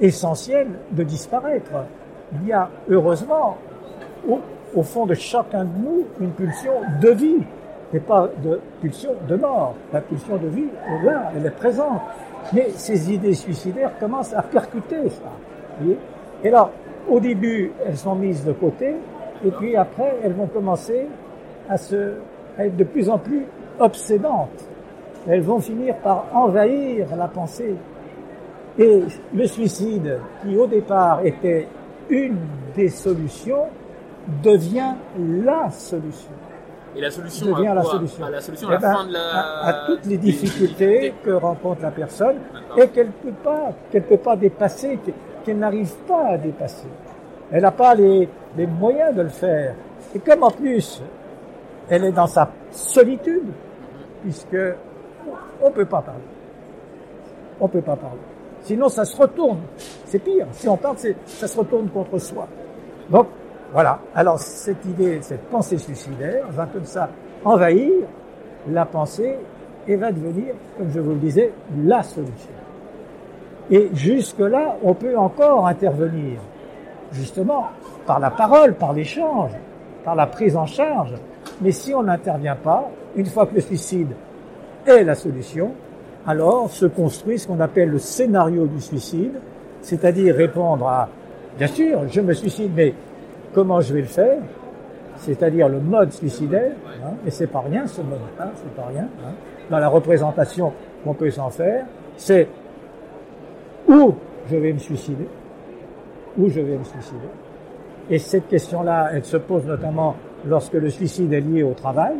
essentielle 0.00 0.68
de 0.92 1.02
disparaître. 1.02 1.72
Il 2.32 2.48
y 2.48 2.52
a, 2.52 2.68
heureusement, 2.88 3.56
au, 4.28 4.40
au 4.74 4.82
fond 4.82 5.06
de 5.06 5.14
chacun 5.14 5.64
de 5.64 5.78
nous, 5.78 6.06
une 6.20 6.30
pulsion 6.30 6.72
de 7.00 7.10
vie, 7.10 7.42
et 7.92 8.00
pas 8.00 8.28
de 8.42 8.60
pulsion 8.80 9.10
de 9.28 9.36
mort. 9.36 9.74
La 9.92 10.00
pulsion 10.00 10.36
de 10.36 10.48
vie 10.48 10.66
est 10.88 11.04
là, 11.04 11.30
elle 11.36 11.46
est 11.46 11.50
présente. 11.50 12.00
Mais 12.52 12.70
ces 12.70 13.12
idées 13.12 13.34
suicidaires 13.34 13.92
commencent 13.98 14.34
à 14.34 14.42
percuter 14.42 15.08
ça. 15.08 15.30
voyez 15.80 15.98
et 16.42 16.48
alors, 16.48 16.70
au 17.08 17.20
début, 17.20 17.72
elles 17.86 17.96
sont 17.96 18.14
mises 18.14 18.44
de 18.44 18.52
côté, 18.52 18.96
et 19.44 19.50
puis 19.50 19.76
après, 19.76 20.16
elles 20.22 20.34
vont 20.34 20.46
commencer 20.46 21.06
à 21.68 21.78
se, 21.78 22.14
à 22.58 22.66
être 22.66 22.76
de 22.76 22.84
plus 22.84 23.08
en 23.08 23.18
plus 23.18 23.46
obsédantes. 23.78 24.64
Elles 25.26 25.40
vont 25.42 25.60
finir 25.60 25.96
par 25.96 26.26
envahir 26.34 27.06
la 27.16 27.28
pensée. 27.28 27.74
Et 28.78 29.02
le 29.32 29.46
suicide, 29.46 30.18
qui 30.42 30.56
au 30.56 30.66
départ 30.66 31.24
était 31.24 31.66
une 32.10 32.36
des 32.74 32.88
solutions, 32.88 33.64
devient 34.42 34.94
la 35.44 35.70
solution. 35.70 36.30
Et 36.96 37.00
la 37.00 37.10
solution 37.10 37.46
Devient 37.46 37.68
à 37.68 37.74
la 37.74 37.80
quoi 37.82 37.90
solution. 37.92 38.24
À 38.24 38.30
la 38.30 38.40
solution 38.40 38.68
Eh 38.70 38.74
à 38.74 38.74
la 38.74 38.80
ben, 38.80 38.94
fin 38.94 39.06
de 39.06 39.12
la... 39.12 39.20
à, 39.20 39.68
à 39.68 39.86
toutes 39.86 40.06
les 40.06 40.16
difficultés 40.18 41.14
que 41.24 41.30
rencontre 41.30 41.82
la 41.82 41.90
personne 41.90 42.36
et 42.76 42.88
qu'elle 42.88 43.08
peut 43.10 43.32
pas, 43.42 43.70
qu'elle 43.90 44.02
peut 44.04 44.16
pas 44.18 44.36
dépasser, 44.36 44.98
que- 45.04 45.10
qu'elle 45.44 45.58
n'arrive 45.58 45.92
pas 46.06 46.26
à 46.30 46.38
dépasser. 46.38 46.86
Elle 47.50 47.62
n'a 47.62 47.70
pas 47.72 47.94
les, 47.94 48.28
les 48.56 48.66
moyens 48.66 49.14
de 49.14 49.22
le 49.22 49.28
faire. 49.28 49.74
Et 50.14 50.18
comme 50.20 50.42
en 50.44 50.50
plus, 50.50 51.02
elle 51.88 52.04
est 52.04 52.12
dans 52.12 52.26
sa 52.28 52.50
solitude, 52.70 53.42
puisque 54.22 54.56
on 55.62 55.70
peut 55.70 55.84
pas 55.84 56.02
parler. 56.02 56.20
On 57.60 57.68
peut 57.68 57.82
pas 57.82 57.96
parler. 57.96 58.20
Sinon, 58.62 58.88
ça 58.88 59.04
se 59.04 59.16
retourne. 59.16 59.60
C'est 60.06 60.18
pire. 60.18 60.46
Si 60.52 60.68
on 60.68 60.76
parle, 60.76 60.96
ça 61.26 61.46
se 61.46 61.58
retourne 61.58 61.88
contre 61.88 62.18
soi. 62.18 62.46
Donc, 63.10 63.26
voilà. 63.72 63.98
Alors, 64.14 64.38
cette 64.38 64.84
idée, 64.86 65.20
cette 65.20 65.44
pensée 65.48 65.78
suicidaire 65.78 66.46
va 66.50 66.66
comme 66.66 66.84
ça 66.84 67.10
envahir 67.44 67.92
la 68.70 68.86
pensée 68.86 69.36
et 69.86 69.96
va 69.96 70.10
devenir, 70.10 70.54
comme 70.78 70.90
je 70.90 71.00
vous 71.00 71.10
le 71.10 71.18
disais, 71.18 71.52
la 71.84 72.02
solution. 72.02 72.50
Et 73.70 73.90
jusque-là, 73.92 74.76
on 74.82 74.94
peut 74.94 75.16
encore 75.16 75.66
intervenir, 75.66 76.40
justement, 77.12 77.66
par 78.06 78.18
la 78.18 78.30
parole, 78.30 78.74
par 78.74 78.92
l'échange, 78.92 79.52
par 80.04 80.14
la 80.14 80.26
prise 80.26 80.56
en 80.56 80.66
charge. 80.66 81.14
Mais 81.60 81.72
si 81.72 81.94
on 81.94 82.02
n'intervient 82.02 82.56
pas, 82.56 82.88
une 83.16 83.26
fois 83.26 83.46
que 83.46 83.54
le 83.54 83.60
suicide 83.60 84.14
est 84.86 85.04
la 85.04 85.14
solution, 85.14 85.72
alors 86.26 86.70
se 86.70 86.86
construit 86.86 87.38
ce 87.38 87.46
qu'on 87.46 87.60
appelle 87.60 87.90
le 87.90 87.98
scénario 87.98 88.66
du 88.66 88.80
suicide, 88.80 89.32
c'est-à-dire 89.82 90.34
répondre 90.34 90.86
à, 90.88 91.08
bien 91.58 91.66
sûr, 91.66 92.00
je 92.08 92.20
me 92.20 92.32
suicide, 92.32 92.70
mais 92.74 92.94
comment 93.52 93.80
je 93.80 93.92
vais 93.94 94.00
le 94.00 94.06
faire 94.06 94.38
C'est-à-dire 95.18 95.68
le 95.68 95.80
mode 95.80 96.12
suicidaire, 96.12 96.72
hein, 97.04 97.12
et 97.26 97.30
c'est 97.30 97.46
pas 97.46 97.60
rien 97.60 97.86
ce 97.86 98.00
mode, 98.00 98.18
hein, 98.40 98.48
c'est 98.54 98.74
pas 98.74 98.86
rien. 98.88 99.08
hein. 99.24 99.32
Dans 99.70 99.78
la 99.78 99.88
représentation 99.88 100.72
qu'on 101.02 101.14
peut 101.14 101.30
s'en 101.30 101.50
faire, 101.50 101.86
c'est 102.16 102.48
où 103.88 104.14
je 104.50 104.56
vais 104.56 104.72
me 104.72 104.78
suicider, 104.78 105.26
où 106.38 106.48
je 106.48 106.60
vais 106.60 106.76
me 106.76 106.84
suicider. 106.84 107.28
Et 108.10 108.18
cette 108.18 108.48
question-là, 108.48 109.10
elle 109.14 109.24
se 109.24 109.38
pose 109.38 109.64
notamment 109.64 110.16
lorsque 110.46 110.74
le 110.74 110.90
suicide 110.90 111.32
est 111.32 111.40
lié 111.40 111.62
au 111.62 111.72
travail. 111.72 112.16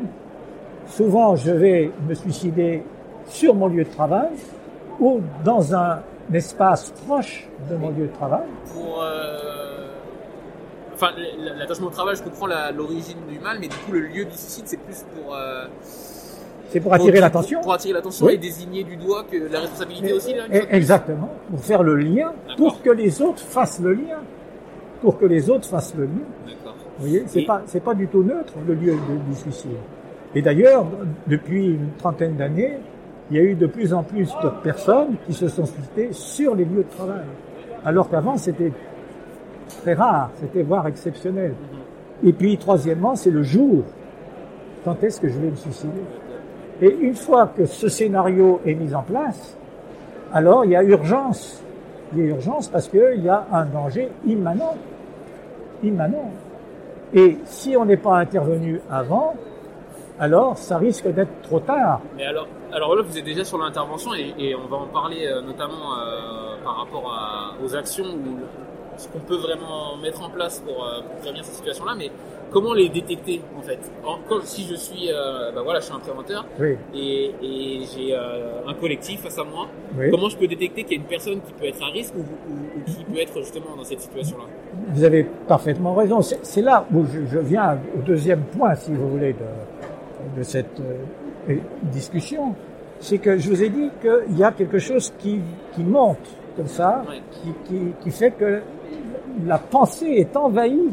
Souvent, 0.86 1.34
je 1.36 1.50
vais 1.50 1.90
me 2.08 2.14
suicider 2.14 2.82
sur 3.26 3.54
mon 3.54 3.68
lieu 3.68 3.84
de 3.84 3.90
travail 3.90 4.28
ou 5.00 5.20
dans 5.44 5.74
un 5.74 6.00
espace 6.32 6.92
proche 7.06 7.48
de 7.70 7.76
mon 7.76 7.90
lieu 7.90 8.06
de 8.06 8.12
travail. 8.12 8.46
Pour... 8.72 9.02
euh, 9.02 9.40
Enfin, 10.94 11.08
l'attachement 11.58 11.88
au 11.88 11.90
travail, 11.90 12.14
je 12.14 12.22
comprends 12.22 12.46
l'origine 12.46 13.16
du 13.28 13.40
mal, 13.40 13.58
mais 13.60 13.66
du 13.66 13.74
coup, 13.76 13.90
le 13.92 14.00
lieu 14.00 14.24
du 14.26 14.30
suicide, 14.30 14.62
c'est 14.66 14.76
plus 14.76 15.04
pour... 15.16 15.34
euh, 15.34 15.64
C'est 16.68 16.78
pour 16.78 16.94
attirer 16.94 17.18
l'attention. 17.18 17.60
Pour 17.62 17.72
attirer 17.72 17.94
l'attention 17.94 18.26
Oui. 18.26 18.34
et 18.34 18.38
désigner 18.38 18.84
du 18.84 18.96
doigt 18.96 19.24
que 19.28 19.36
la 19.52 19.58
responsabilité 19.60 20.10
Et- 20.10 20.12
aussi, 20.12 20.34
là, 20.34 20.44
plus. 20.48 20.62
Exactement, 20.70 21.30
pour 21.50 21.58
faire 21.60 21.82
le 21.82 21.96
lien, 21.96 22.32
pour 22.56 22.80
que 22.80 22.90
les 22.90 23.20
autres 23.20 23.40
fassent 23.40 23.80
le 23.80 23.92
lien, 23.94 24.18
pour 25.02 25.18
que 25.18 25.26
les 25.26 25.50
autres 25.50 25.68
fassent 25.68 25.94
le 25.96 26.04
lien. 26.04 26.10
D'accord. 26.46 26.76
Vous 26.98 27.06
voyez, 27.08 27.24
c'est 27.26 27.40
Et- 27.42 27.46
pas 27.46 27.62
c'est 27.66 27.82
pas 27.82 27.94
du 27.94 28.06
tout 28.06 28.22
neutre 28.22 28.52
le 28.66 28.74
lieu 28.74 28.92
de- 28.92 29.30
du 29.32 29.34
suicide. 29.36 29.70
Et 30.34 30.42
d'ailleurs, 30.42 30.86
depuis 31.26 31.74
une 31.74 31.90
trentaine 31.98 32.36
d'années, 32.36 32.78
il 33.30 33.36
y 33.36 33.40
a 33.40 33.42
eu 33.42 33.54
de 33.54 33.66
plus 33.66 33.94
en 33.94 34.02
plus 34.02 34.34
de 34.42 34.48
personnes 34.62 35.16
qui 35.26 35.32
se 35.32 35.48
sont 35.48 35.64
suicidées 35.64 36.12
sur 36.12 36.54
les 36.54 36.64
lieux 36.64 36.84
de 36.84 36.96
travail, 36.96 37.24
alors 37.84 38.10
qu'avant 38.10 38.36
c'était 38.36 38.72
très 39.82 39.94
rare, 39.94 40.30
c'était 40.40 40.62
voire 40.62 40.86
exceptionnel. 40.86 41.54
Et 42.22 42.32
puis 42.32 42.56
troisièmement, 42.58 43.16
c'est 43.16 43.30
le 43.30 43.42
jour. 43.42 43.82
Quand 44.84 45.02
est-ce 45.02 45.20
que 45.20 45.28
je 45.28 45.38
vais 45.38 45.50
me 45.50 45.56
suicider? 45.56 46.02
Et 46.82 46.94
une 47.00 47.14
fois 47.14 47.46
que 47.56 47.64
ce 47.64 47.88
scénario 47.88 48.60
est 48.66 48.74
mis 48.74 48.94
en 48.94 49.02
place, 49.02 49.56
alors 50.32 50.64
il 50.64 50.72
y 50.72 50.76
a 50.76 50.82
urgence. 50.82 51.62
Il 52.12 52.18
y 52.18 52.22
a 52.22 52.26
urgence 52.26 52.68
parce 52.68 52.88
qu'il 52.88 53.22
y 53.22 53.28
a 53.28 53.46
un 53.52 53.64
danger 53.64 54.08
immanent. 54.26 54.74
Immanent. 55.82 56.30
Et 57.14 57.38
si 57.44 57.76
on 57.76 57.84
n'est 57.84 57.96
pas 57.96 58.18
intervenu 58.18 58.80
avant, 58.90 59.34
alors 60.24 60.56
ça 60.56 60.78
risque 60.78 61.06
d'être 61.16 61.42
trop 61.42 61.60
tard. 61.60 62.00
Mais 62.16 62.24
alors, 62.24 62.46
alors 62.72 62.96
là, 62.96 63.02
vous 63.02 63.16
êtes 63.18 63.24
déjà 63.24 63.44
sur 63.44 63.58
l'intervention 63.58 64.14
et, 64.14 64.32
et 64.38 64.54
on 64.54 64.66
va 64.66 64.78
en 64.78 64.86
parler 64.86 65.26
euh, 65.26 65.42
notamment 65.42 65.84
euh, 65.98 66.54
par 66.64 66.76
rapport 66.78 67.06
à- 67.12 67.52
aux 67.62 67.76
actions 67.76 68.04
ou 68.06 68.32
ce 68.96 69.08
qu'on 69.08 69.18
peut 69.30 69.36
vraiment 69.36 69.96
mettre 70.00 70.22
en 70.24 70.30
place 70.30 70.60
pour, 70.66 70.78
euh, 70.84 71.00
pour 71.06 71.16
prévenir 71.20 71.44
ces 71.44 71.52
situations-là. 71.56 71.94
Mais 71.98 72.10
comment 72.52 72.72
les 72.72 72.88
détecter 72.88 73.42
en 73.58 73.62
fait? 73.62 73.80
En- 74.06 74.18
quand, 74.28 74.40
Si 74.44 74.62
je 74.70 74.76
suis, 74.76 75.10
bah 75.54 75.62
voilà, 75.62 75.80
je 75.80 75.86
suis 75.86 75.94
un 75.94 75.98
préventeur 75.98 76.46
Oui, 76.60 76.76
et, 76.94 77.34
et 77.42 77.80
j'ai 77.92 78.14
un 78.16 78.74
collectif 78.74 79.20
face 79.22 79.38
à 79.38 79.44
moi, 79.44 79.66
oui. 79.98 80.10
comment 80.12 80.28
je 80.28 80.36
peux 80.36 80.46
détecter 80.46 80.84
qu'il 80.84 80.92
y 80.96 81.00
a 81.00 81.02
une 81.02 81.08
personne 81.16 81.40
qui 81.46 81.52
peut 81.52 81.66
être 81.66 81.82
à 81.82 81.90
risque 81.98 82.14
ou, 82.16 82.20
ou- 82.20 82.78
ou 82.78 82.84
qui 82.90 83.02
peut 83.04 83.20
être 83.20 83.36
justement 83.40 83.74
dans 83.76 83.84
cette 83.84 84.00
situation-là? 84.00 84.44
Vous 84.94 85.02
avez 85.04 85.24
parfaitement 85.48 85.94
raison. 85.94 86.22
C'est 86.22 86.38
c'est 86.44 86.62
là 86.62 86.84
où 86.94 87.04
je, 87.12 87.20
je 87.32 87.38
viens 87.40 87.78
au 87.98 88.02
deuxième 88.02 88.42
point, 88.56 88.74
si 88.76 88.92
vous 88.92 89.08
voulez, 89.08 89.32
de, 89.32 89.48
de 90.36 90.42
cette 90.42 90.80
euh, 90.80 91.56
discussion. 91.84 92.54
C'est 93.00 93.18
que 93.18 93.36
je 93.38 93.50
vous 93.50 93.62
ai 93.62 93.68
dit 93.68 93.90
qu'il 94.00 94.38
y 94.38 94.44
a 94.44 94.52
quelque 94.52 94.78
chose 94.78 95.12
qui, 95.18 95.40
qui 95.72 95.82
monte 95.82 96.18
comme 96.56 96.68
ça, 96.68 97.02
qui, 97.30 97.52
qui, 97.64 97.80
qui 98.00 98.10
fait 98.10 98.30
que 98.30 98.62
la 99.44 99.58
pensée 99.58 100.06
est 100.06 100.36
envahie 100.36 100.90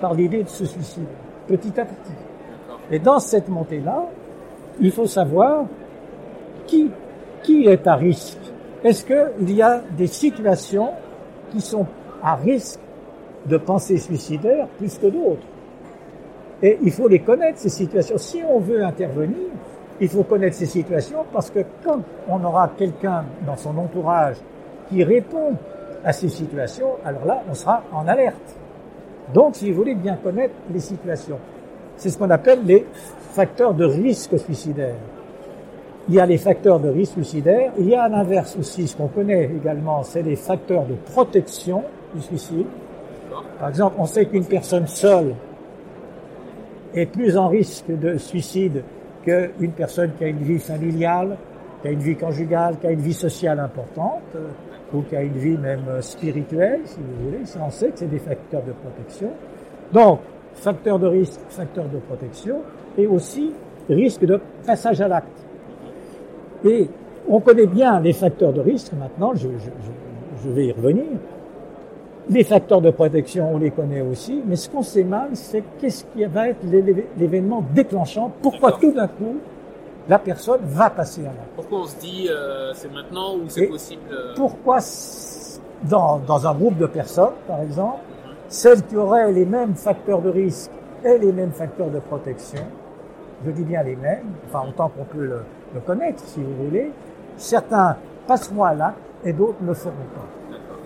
par 0.00 0.14
l'idée 0.14 0.44
de 0.44 0.48
se 0.48 0.64
suicider, 0.64 1.06
petit 1.48 1.78
à 1.80 1.84
petit. 1.84 2.12
Et 2.90 2.98
dans 2.98 3.18
cette 3.18 3.48
montée-là, 3.48 4.06
il 4.80 4.92
faut 4.92 5.06
savoir 5.06 5.64
qui, 6.66 6.90
qui 7.42 7.66
est 7.66 7.86
à 7.86 7.96
risque. 7.96 8.38
Est-ce 8.84 9.04
qu'il 9.04 9.52
y 9.52 9.62
a 9.62 9.82
des 9.96 10.06
situations 10.06 10.90
qui 11.50 11.60
sont 11.60 11.86
à 12.22 12.36
risque 12.36 12.80
de 13.46 13.56
pensée 13.56 13.98
suicidaire 13.98 14.68
plus 14.78 14.96
que 14.98 15.06
d'autres? 15.06 15.46
Et 16.62 16.78
il 16.82 16.90
faut 16.90 17.08
les 17.08 17.18
connaître, 17.18 17.58
ces 17.58 17.68
situations. 17.68 18.16
Si 18.18 18.40
on 18.48 18.60
veut 18.60 18.84
intervenir, 18.84 19.36
il 20.00 20.08
faut 20.08 20.22
connaître 20.22 20.56
ces 20.56 20.66
situations 20.66 21.24
parce 21.32 21.50
que 21.50 21.60
quand 21.84 22.00
on 22.28 22.42
aura 22.44 22.70
quelqu'un 22.76 23.24
dans 23.46 23.56
son 23.56 23.76
entourage 23.78 24.36
qui 24.88 25.04
répond 25.04 25.52
à 26.04 26.12
ces 26.12 26.28
situations, 26.28 26.90
alors 27.04 27.24
là, 27.24 27.42
on 27.50 27.54
sera 27.54 27.82
en 27.92 28.06
alerte. 28.06 28.56
Donc, 29.34 29.56
si 29.56 29.70
vous 29.70 29.78
voulez 29.78 29.94
bien 29.94 30.16
connaître 30.16 30.54
les 30.72 30.80
situations, 30.80 31.38
c'est 31.96 32.10
ce 32.10 32.18
qu'on 32.18 32.30
appelle 32.30 32.60
les 32.64 32.86
facteurs 33.32 33.74
de 33.74 33.84
risque 33.84 34.38
suicidaire. 34.38 34.94
Il 36.08 36.14
y 36.14 36.20
a 36.20 36.26
les 36.26 36.38
facteurs 36.38 36.78
de 36.78 36.88
risque 36.88 37.14
suicidaire, 37.14 37.72
il 37.78 37.88
y 37.88 37.94
a 37.94 38.04
à 38.04 38.08
l'inverse 38.08 38.56
aussi, 38.58 38.86
ce 38.86 38.96
qu'on 38.96 39.08
connaît 39.08 39.44
également, 39.44 40.04
c'est 40.04 40.22
les 40.22 40.36
facteurs 40.36 40.84
de 40.84 40.94
protection 40.94 41.82
du 42.14 42.22
suicide. 42.22 42.66
Par 43.58 43.70
exemple, 43.70 43.96
on 43.98 44.06
sait 44.06 44.26
qu'une 44.26 44.44
personne 44.44 44.86
seule 44.86 45.34
est 46.94 47.06
plus 47.06 47.36
en 47.36 47.48
risque 47.48 47.88
de 47.88 48.18
suicide 48.18 48.82
qu'une 49.24 49.72
personne 49.72 50.12
qui 50.16 50.24
a 50.24 50.28
une 50.28 50.42
vie 50.42 50.58
familiale, 50.58 51.36
qui 51.82 51.88
a 51.88 51.90
une 51.90 52.00
vie 52.00 52.16
conjugale, 52.16 52.76
qui 52.80 52.86
a 52.86 52.92
une 52.92 53.00
vie 53.00 53.14
sociale 53.14 53.60
importante, 53.60 54.22
euh, 54.34 54.48
ou 54.94 55.02
qui 55.02 55.16
a 55.16 55.22
une 55.22 55.36
vie 55.36 55.58
même 55.58 55.84
euh, 55.88 56.00
spirituelle, 56.00 56.80
si 56.84 56.98
vous 56.98 57.24
voulez. 57.26 57.42
On 57.60 57.70
sait 57.70 57.88
que 57.88 57.98
c'est 57.98 58.10
des 58.10 58.18
facteurs 58.18 58.62
de 58.62 58.72
protection. 58.72 59.30
Donc, 59.92 60.20
facteur 60.54 60.98
de 60.98 61.06
risque, 61.06 61.40
facteur 61.48 61.84
de 61.86 61.98
protection, 61.98 62.60
et 62.96 63.06
aussi 63.06 63.52
risque 63.88 64.24
de 64.24 64.40
passage 64.64 65.00
à 65.00 65.08
l'acte. 65.08 65.46
Et 66.64 66.88
on 67.28 67.40
connaît 67.40 67.66
bien 67.66 68.00
les 68.00 68.12
facteurs 68.12 68.52
de 68.52 68.60
risque 68.60 68.92
maintenant, 68.92 69.34
je, 69.34 69.48
je, 70.44 70.50
vais 70.50 70.66
y 70.66 70.72
revenir. 70.72 71.04
Les 72.28 72.42
facteurs 72.42 72.80
de 72.80 72.90
protection, 72.90 73.54
on 73.54 73.58
les 73.58 73.70
connaît 73.70 74.00
aussi, 74.00 74.42
mais 74.44 74.56
ce 74.56 74.68
qu'on 74.68 74.82
sait 74.82 75.04
mal, 75.04 75.30
c'est 75.34 75.62
qu'est-ce 75.78 76.04
qui 76.06 76.24
va 76.24 76.48
être 76.48 76.64
l'événement 77.16 77.64
déclenchant, 77.72 78.32
pourquoi 78.42 78.72
tout 78.72 78.92
d'un 78.92 79.06
coup 79.06 79.36
la 80.08 80.18
personne 80.18 80.60
va 80.64 80.90
passer 80.90 81.22
à 81.22 81.26
l'acte. 81.26 81.50
Pourquoi 81.54 81.80
on 81.80 81.84
se 81.84 81.96
dit 81.96 82.28
euh, 82.28 82.72
c'est 82.74 82.92
maintenant 82.92 83.34
ou 83.36 83.48
c'est 83.48 83.66
possible 83.66 84.02
euh 84.12 84.34
Pourquoi 84.36 84.78
dans, 85.82 86.18
dans 86.18 86.46
un 86.46 86.54
groupe 86.54 86.78
de 86.78 86.86
personnes, 86.86 87.34
par 87.46 87.60
exemple, 87.60 87.98
celles 88.48 88.82
qui 88.84 88.96
auraient 88.96 89.32
les 89.32 89.44
mêmes 89.44 89.74
facteurs 89.74 90.22
de 90.22 90.30
risque 90.30 90.70
et 91.04 91.18
les 91.18 91.32
mêmes 91.32 91.52
facteurs 91.52 91.90
de 91.90 91.98
protection, 91.98 92.62
je 93.44 93.50
dis 93.50 93.64
bien 93.64 93.82
les 93.82 93.96
mêmes, 93.96 94.32
enfin 94.46 94.66
autant 94.68 94.88
qu'on 94.88 95.04
peut 95.04 95.24
le, 95.24 95.40
le, 95.74 95.80
connaître 95.80 96.22
si 96.24 96.40
vous 96.40 96.64
voulez, 96.64 96.90
certains 97.36 97.96
passeront 98.26 98.64
à 98.64 98.74
l'acte 98.74 98.98
et 99.24 99.32
d'autres 99.32 99.60
ne 99.60 99.68
le 99.68 99.74
feront 99.74 99.92
pas. 100.14 100.35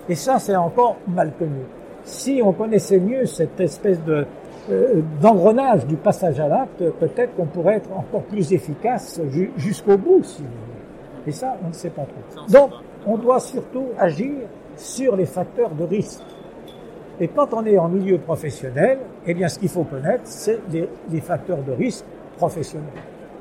Et 0.09 0.15
ça, 0.15 0.39
c'est 0.39 0.55
encore 0.55 0.97
mal 1.07 1.31
connu. 1.37 1.61
Si 2.03 2.41
on 2.43 2.51
connaissait 2.53 2.99
mieux 2.99 3.25
cette 3.25 3.59
espèce 3.59 4.03
de 4.03 4.25
euh, 4.69 5.01
d'engrenage 5.19 5.87
du 5.87 5.95
passage 5.95 6.39
à 6.39 6.47
l'acte, 6.47 6.83
peut-être 6.99 7.35
qu'on 7.35 7.47
pourrait 7.47 7.77
être 7.77 7.91
encore 7.93 8.21
plus 8.21 8.53
efficace 8.53 9.19
jusqu'au 9.57 9.97
bout, 9.97 10.23
si 10.23 10.43
vous 10.43 10.47
voulez. 10.47 11.25
Et 11.25 11.31
ça, 11.31 11.57
on 11.65 11.69
ne 11.69 11.73
sait 11.73 11.89
pas 11.89 12.03
trop. 12.03 12.45
Donc, 12.47 12.71
on 13.07 13.17
doit 13.17 13.39
surtout 13.39 13.87
agir 13.97 14.33
sur 14.75 15.15
les 15.15 15.25
facteurs 15.25 15.71
de 15.71 15.83
risque. 15.83 16.21
Et 17.19 17.27
quand 17.27 17.53
on 17.53 17.65
est 17.65 17.77
en 17.79 17.89
milieu 17.89 18.19
professionnel, 18.19 18.99
eh 19.25 19.33
bien, 19.33 19.47
ce 19.47 19.57
qu'il 19.57 19.69
faut 19.69 19.83
connaître, 19.83 20.23
c'est 20.25 20.59
les, 20.71 20.87
les, 21.09 21.21
facteurs 21.21 21.63
de 21.63 21.71
risque 21.71 22.05
professionnels, 22.37 22.87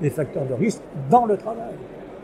les 0.00 0.11
facteurs 0.11 0.47
de 0.47 0.55
risque 0.55 0.81
dans 1.11 1.26
le 1.26 1.37
travail, 1.37 1.75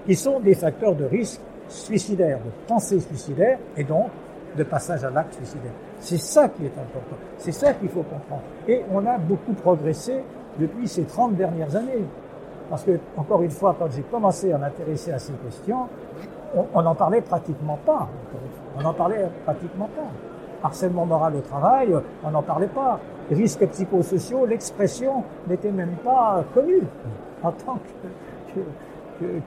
qui 0.07 0.14
sont 0.14 0.40
des 0.40 0.55
facteurs 0.55 0.95
de 0.95 1.05
risque 1.05 1.40
suicidaires, 1.69 2.38
de 2.38 2.50
pensée 2.66 3.00
suicidaire 3.00 3.59
et 3.76 3.85
donc 3.85 4.07
de 4.56 4.64
passage 4.64 5.04
à 5.04 5.10
l'acte 5.10 5.34
suicidaire. 5.34 5.72
C'est 6.00 6.18
ça 6.18 6.48
qui 6.48 6.64
est 6.64 6.78
important, 6.78 7.16
c'est 7.38 7.52
ça 7.52 7.75
qu'il 7.75 7.88
faut 7.88 8.02
comprendre. 8.02 8.42
Et 8.66 8.82
on 8.92 9.04
a 9.06 9.18
beaucoup 9.18 9.52
progressé 9.52 10.22
depuis 10.58 10.88
ces 10.88 11.04
30 11.04 11.34
dernières 11.34 11.75
années. 11.76 12.04
Parce 12.68 12.82
que, 12.82 12.98
encore 13.16 13.42
une 13.42 13.50
fois, 13.50 13.76
quand 13.78 13.86
j'ai 13.92 14.02
commencé 14.02 14.52
à 14.52 14.58
m'intéresser 14.58 15.12
à 15.12 15.20
ces 15.20 15.32
questions, 15.34 15.86
on 16.75 16.82
n'en 16.82 16.96
parlait 16.96 17.20
pratiquement 17.20 17.78
pas. 17.86 18.08
On 18.76 18.82
n'en 18.82 18.92
parlait 18.92 19.28
pratiquement 19.44 19.88
pas 19.94 20.10
harcèlement 20.62 21.06
moral 21.06 21.36
au 21.36 21.40
travail, 21.40 21.94
on 22.25 22.30
n'en 22.30 22.42
parlait 22.42 22.68
pas. 22.68 22.98
Risques 23.30 23.66
psychosociaux, 23.68 24.46
l'expression 24.46 25.25
n'était 25.49 25.73
même 25.73 25.97
pas 26.04 26.45
connue 26.54 26.82
en 27.42 27.52
tant 27.52 27.78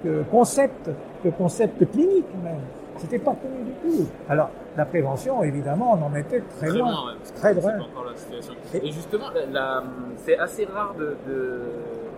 que, 0.04 0.24
concept, 0.32 0.90
que 1.24 1.30
concept 1.30 1.90
clinique 1.92 2.28
même. 2.44 2.62
C'était 3.00 3.20
pas 3.20 3.34
connu 3.34 3.64
du 3.64 3.72
tout. 3.82 4.08
Alors, 4.30 4.50
la 4.78 4.86
prévention, 4.86 5.42
évidemment, 5.44 5.98
on 5.98 6.06
en 6.06 6.16
était 6.16 6.42
très, 6.58 6.70
loin. 6.70 7.16
très 7.36 7.54
loin. 7.54 7.74
Et, 8.74 8.92
justement, 8.92 9.28
c'est 10.18 10.38
assez 10.38 10.66
rare 10.66 10.94
de, 10.96 11.16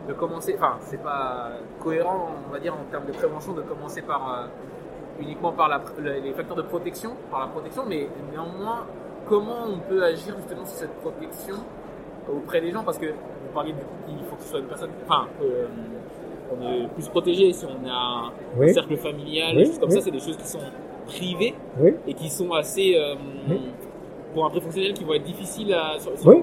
de, 0.07 0.13
commencer, 0.13 0.55
enfin, 0.57 0.77
c'est 0.81 1.01
pas 1.01 1.51
cohérent, 1.79 2.31
on 2.47 2.51
va 2.51 2.59
dire, 2.59 2.73
en 2.73 2.83
termes 2.91 3.05
de 3.05 3.13
prévention, 3.13 3.53
de 3.53 3.61
commencer 3.61 4.01
par, 4.01 4.33
euh, 4.33 5.21
uniquement 5.21 5.53
par 5.53 5.69
la, 5.69 5.81
les 5.99 6.33
facteurs 6.33 6.57
de 6.57 6.63
protection, 6.63 7.11
par 7.29 7.39
la 7.39 7.47
protection, 7.47 7.83
mais 7.87 8.09
néanmoins, 8.31 8.85
comment 9.27 9.65
on 9.67 9.79
peut 9.79 10.03
agir 10.03 10.35
justement 10.37 10.65
sur 10.65 10.77
cette 10.77 10.95
protection 10.99 11.55
auprès 12.29 12.59
des 12.59 12.71
gens? 12.71 12.83
Parce 12.83 12.97
que 12.97 13.05
vous 13.05 13.53
parliez 13.53 13.73
qu'il 14.05 14.17
faut 14.29 14.35
que 14.35 14.43
ce 14.43 14.49
soit 14.49 14.59
une 14.59 14.65
personne, 14.65 14.89
enfin, 15.07 15.27
euh, 15.41 15.67
on 16.51 16.61
est 16.61 16.87
plus 16.93 17.07
protégé 17.07 17.53
si 17.53 17.65
on 17.65 17.87
a 17.87 18.31
un 18.61 18.73
cercle 18.73 18.97
familial, 18.97 19.55
des 19.55 19.65
choses 19.65 19.79
comme 19.79 19.91
ça, 19.91 20.01
c'est 20.01 20.11
des 20.11 20.19
choses 20.19 20.37
qui 20.37 20.47
sont 20.47 20.59
privées 21.05 21.53
et 22.07 22.13
qui 22.13 22.29
sont 22.29 22.51
assez. 22.51 22.95
Euh, 22.95 23.15
pour 24.33 24.45
un 24.45 24.49
professionnel 24.49 24.93
qui 24.93 25.03
vont 25.03 25.13
être 25.13 25.23
difficiles 25.23 25.73
à, 25.73 25.97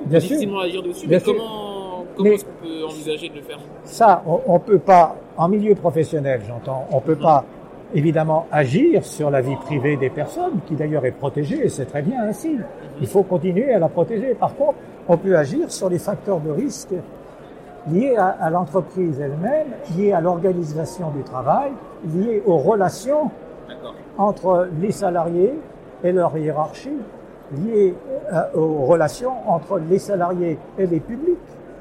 difficilement 0.07 0.61
à 0.61 0.65
agir 0.65 0.83
dessus, 0.83 1.07
mais 1.09 1.21
comment, 1.21 2.05
comment 2.17 2.31
est-ce 2.31 2.45
qu'on 2.45 2.67
peut 2.67 2.85
envisager 2.85 3.29
de 3.29 3.37
le 3.37 3.43
faire? 3.43 3.59
Ça, 3.85 4.23
on, 4.27 4.55
ne 4.55 4.59
peut 4.59 4.79
pas, 4.79 5.17
en 5.37 5.49
milieu 5.49 5.75
professionnel, 5.75 6.43
j'entends, 6.47 6.87
on 6.93 7.01
peut 7.01 7.17
pas 7.17 7.45
évidemment 7.95 8.47
agir 8.53 9.05
sur 9.05 9.31
la 9.31 9.41
vie 9.41 9.57
privée 9.57 9.97
des 9.97 10.11
personnes, 10.11 10.61
qui 10.67 10.75
d'ailleurs 10.75 11.05
est 11.07 11.13
protégée, 11.13 11.65
et 11.65 11.69
c'est 11.69 11.87
très 11.87 12.03
bien 12.03 12.23
ainsi. 12.23 12.57
Il 13.01 13.07
faut 13.07 13.23
continuer 13.23 13.73
à 13.73 13.79
la 13.79 13.89
protéger. 13.89 14.35
Par 14.35 14.55
contre, 14.55 14.75
on 15.09 15.17
peut 15.17 15.37
agir 15.37 15.71
sur 15.71 15.89
les 15.89 15.99
facteurs 15.99 16.41
de 16.41 16.51
risque 16.51 16.93
liés 17.93 18.17
à, 18.17 18.51
l'entreprise 18.51 19.21
elle-même, 19.21 19.69
liés 19.97 20.13
à 20.13 20.21
l'organisation 20.21 21.11
du 21.11 21.23
travail, 21.23 21.73
liés 22.15 22.43
aux 22.47 22.59
relations 22.59 23.31
entre 24.17 24.69
les 24.81 24.93
salariés 24.93 25.55
et 26.03 26.13
leur 26.13 26.37
hiérarchie, 26.37 26.99
liés 27.53 27.95
euh, 28.33 28.43
aux 28.55 28.85
relations 28.85 29.33
entre 29.47 29.79
les 29.79 29.99
salariés 29.99 30.59
et 30.79 30.87
les 30.87 31.01
publics. 31.01 31.39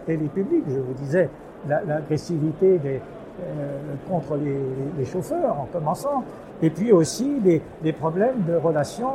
Et 0.08 0.16
les 0.16 0.28
publics, 0.28 0.64
je 0.70 0.80
vous 0.80 0.94
disais, 0.94 1.30
l'agressivité 1.68 2.78
des, 2.78 3.02
euh, 3.42 3.78
contre 4.10 4.36
les, 4.38 4.58
les, 4.98 5.06
chauffeurs 5.06 5.60
en 5.60 5.68
commençant, 5.72 6.24
et 6.62 6.70
puis 6.70 6.92
aussi 6.92 7.40
des, 7.40 7.62
des 7.84 7.92
problèmes 7.92 8.44
de 8.48 8.56
relations 8.56 9.14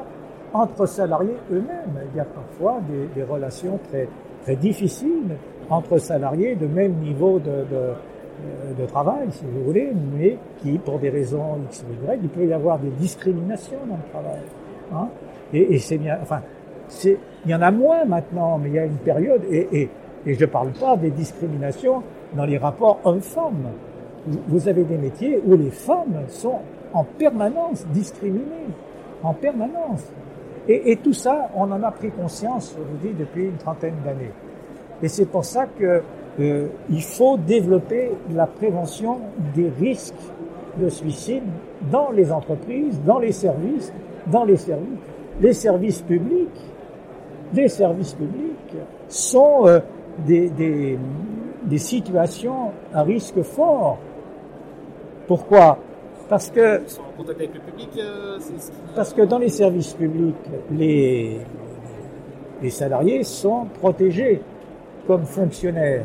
entre 0.53 0.87
salariés 0.87 1.37
eux-mêmes. 1.51 2.07
Il 2.13 2.17
y 2.17 2.21
a 2.21 2.25
parfois 2.25 2.81
des, 2.89 3.07
des, 3.15 3.23
relations 3.23 3.79
très, 3.89 4.09
très 4.43 4.57
difficiles 4.57 5.37
entre 5.73 5.99
salariés 5.99 6.55
de 6.55 6.67
même 6.67 6.93
niveau 6.95 7.39
de, 7.39 8.87
travail, 8.87 9.29
si 9.31 9.45
vous 9.45 9.65
voulez, 9.65 9.93
mais 10.19 10.37
qui, 10.59 10.79
pour 10.79 10.99
des 10.99 11.09
raisons 11.09 11.59
X 11.67 11.85
ou 11.89 12.11
Y, 12.11 12.19
il 12.23 12.29
peut 12.29 12.47
y 12.47 12.53
avoir 12.53 12.79
des 12.79 12.91
discriminations 12.91 13.79
dans 13.89 13.97
le 13.97 14.11
travail. 14.11 14.41
Hein 14.93 15.09
et, 15.53 15.79
c'est 15.79 15.99
bien, 15.99 16.19
enfin, 16.21 16.41
il 17.05 17.17
y 17.51 17.55
en 17.55 17.63
a 17.63 17.71
moins 17.71 18.05
maintenant, 18.05 18.59
mais 18.59 18.69
il 18.71 18.75
y 18.75 18.79
a 18.79 18.85
une 18.85 18.99
période, 18.99 19.43
et, 19.51 19.89
je 20.27 20.41
ne 20.41 20.47
parle 20.47 20.71
pas 20.73 20.97
des 20.97 21.11
discriminations 21.11 22.03
dans 22.35 22.45
les 22.45 22.59
rapports 22.59 23.01
hommes-femmes 23.05 23.73
vous 24.27 24.69
avez 24.69 24.85
des 24.85 24.99
métiers 24.99 25.41
où 25.45 25.57
les 25.57 25.71
femmes 25.71 26.25
sont 26.29 26.61
en 26.93 27.05
permanence 27.05 27.85
discriminées, 27.89 28.71
en 29.23 29.35
permanence. 29.35 30.13
Et 30.69 30.97
tout 31.03 31.13
ça, 31.13 31.51
on 31.57 31.73
en 31.73 31.83
a 31.83 31.91
pris 31.91 32.11
conscience, 32.11 32.77
je 32.79 32.83
vous 32.83 32.97
dis, 32.99 33.19
depuis 33.19 33.47
une 33.47 33.57
trentaine 33.57 33.97
d'années. 34.05 34.31
Et 35.03 35.09
c'est 35.09 35.27
pour 35.27 35.45
ça 35.45 35.67
que 35.67 36.03
euh, 36.41 36.69
il 36.89 37.03
faut 37.03 37.37
développer 37.37 38.13
la 38.35 38.47
prévention 38.47 39.19
des 39.55 39.71
risques 39.81 40.15
de 40.79 40.89
suicide 40.89 41.43
dans 41.91 42.11
les 42.11 42.33
entreprises, 42.33 43.01
dans 43.05 43.19
les 43.19 43.33
services, 43.33 43.93
dans 44.27 44.45
les 44.45 44.57
services. 44.57 44.99
Les 45.41 45.53
services 45.53 46.01
publics, 46.03 46.61
les 47.55 47.69
services 47.69 48.15
publics 48.15 48.77
sont 49.09 49.67
euh, 49.67 49.81
des, 50.27 50.49
des, 50.51 50.99
des 51.65 51.79
situations 51.79 52.71
à 52.95 53.03
risque 53.03 53.43
fort. 53.43 53.99
Pourquoi? 55.27 55.79
Parce 56.29 56.51
que 56.51 56.81
avec 57.29 57.55
le 57.55 57.61
public, 57.61 57.91
euh, 57.99 58.39
parce 58.95 59.13
que 59.13 59.23
dans 59.23 59.39
les 59.39 59.49
services 59.49 59.93
publics, 59.95 60.35
les 60.71 61.39
les 62.63 62.71
salariés 62.71 63.25
sont 63.25 63.67
protégés 63.81 64.41
comme 65.07 65.25
fonctionnaires. 65.25 66.05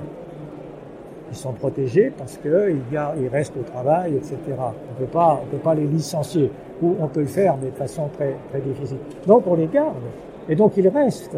Ils 1.29 1.35
sont 1.35 1.53
protégés 1.53 2.11
parce 2.17 2.37
qu'ils 2.37 2.81
ils 2.91 3.27
restent 3.27 3.57
au 3.57 3.63
travail, 3.63 4.15
etc. 4.15 4.37
On 4.57 5.03
on 5.03 5.45
peut 5.51 5.57
pas 5.57 5.75
les 5.75 5.85
licencier. 5.85 6.51
Ou 6.81 6.95
on 6.99 7.07
peut 7.07 7.21
le 7.21 7.25
faire, 7.27 7.57
mais 7.61 7.69
de 7.69 7.75
façon 7.75 8.07
très, 8.13 8.35
très 8.49 8.61
difficile. 8.61 8.99
Donc 9.25 9.43
on 9.47 9.55
les 9.55 9.67
garde. 9.67 9.95
Et 10.47 10.55
donc 10.55 10.77
ils 10.77 10.87
restent. 10.87 11.37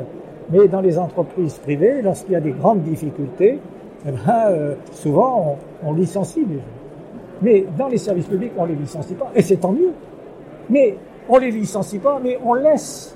Mais 0.52 0.68
dans 0.68 0.82
les 0.82 0.98
entreprises 0.98 1.56
privées, 1.56 2.02
lorsqu'il 2.02 2.34
y 2.34 2.36
a 2.36 2.42
des 2.42 2.52
grandes 2.52 2.82
difficultés, 2.82 3.60
eh 4.06 4.12
ben, 4.12 4.20
euh, 4.50 4.76
souvent 4.92 5.58
on, 5.84 5.94
licencie 5.94 6.46
les 6.46 6.56
gens. 6.56 6.62
Mais 7.42 7.66
dans 7.78 7.88
les 7.88 7.98
services 7.98 8.26
publics, 8.26 8.52
on 8.58 8.66
les 8.66 8.76
licencie 8.76 9.14
pas, 9.14 9.32
et 9.36 9.42
c'est 9.42 9.58
tant 9.58 9.72
mieux. 9.72 9.94
Mais 10.70 10.98
on 11.28 11.38
les 11.38 11.52
licencie 11.52 12.00
pas, 12.00 12.20
mais 12.22 12.38
on 12.44 12.54
laisse, 12.54 13.16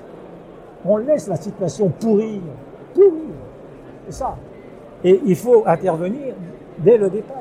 on 0.84 0.96
laisse 0.98 1.28
la 1.28 1.36
situation 1.36 1.88
pourrir, 1.88 2.40
pourrir. 2.94 3.33
C'est 4.06 4.14
ça. 4.14 4.36
Et 5.02 5.20
il 5.26 5.36
faut 5.36 5.62
intervenir 5.66 6.34
dès 6.78 6.96
le 6.96 7.10
départ. 7.10 7.36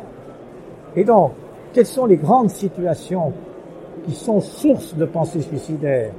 Et 0.95 1.03
donc, 1.03 1.31
quelles 1.73 1.85
sont 1.85 2.05
les 2.05 2.17
grandes 2.17 2.49
situations 2.49 3.33
qui 4.05 4.13
sont 4.13 4.39
sources 4.39 4.95
de 4.95 5.05
pensées 5.05 5.41
suicidaires? 5.41 6.11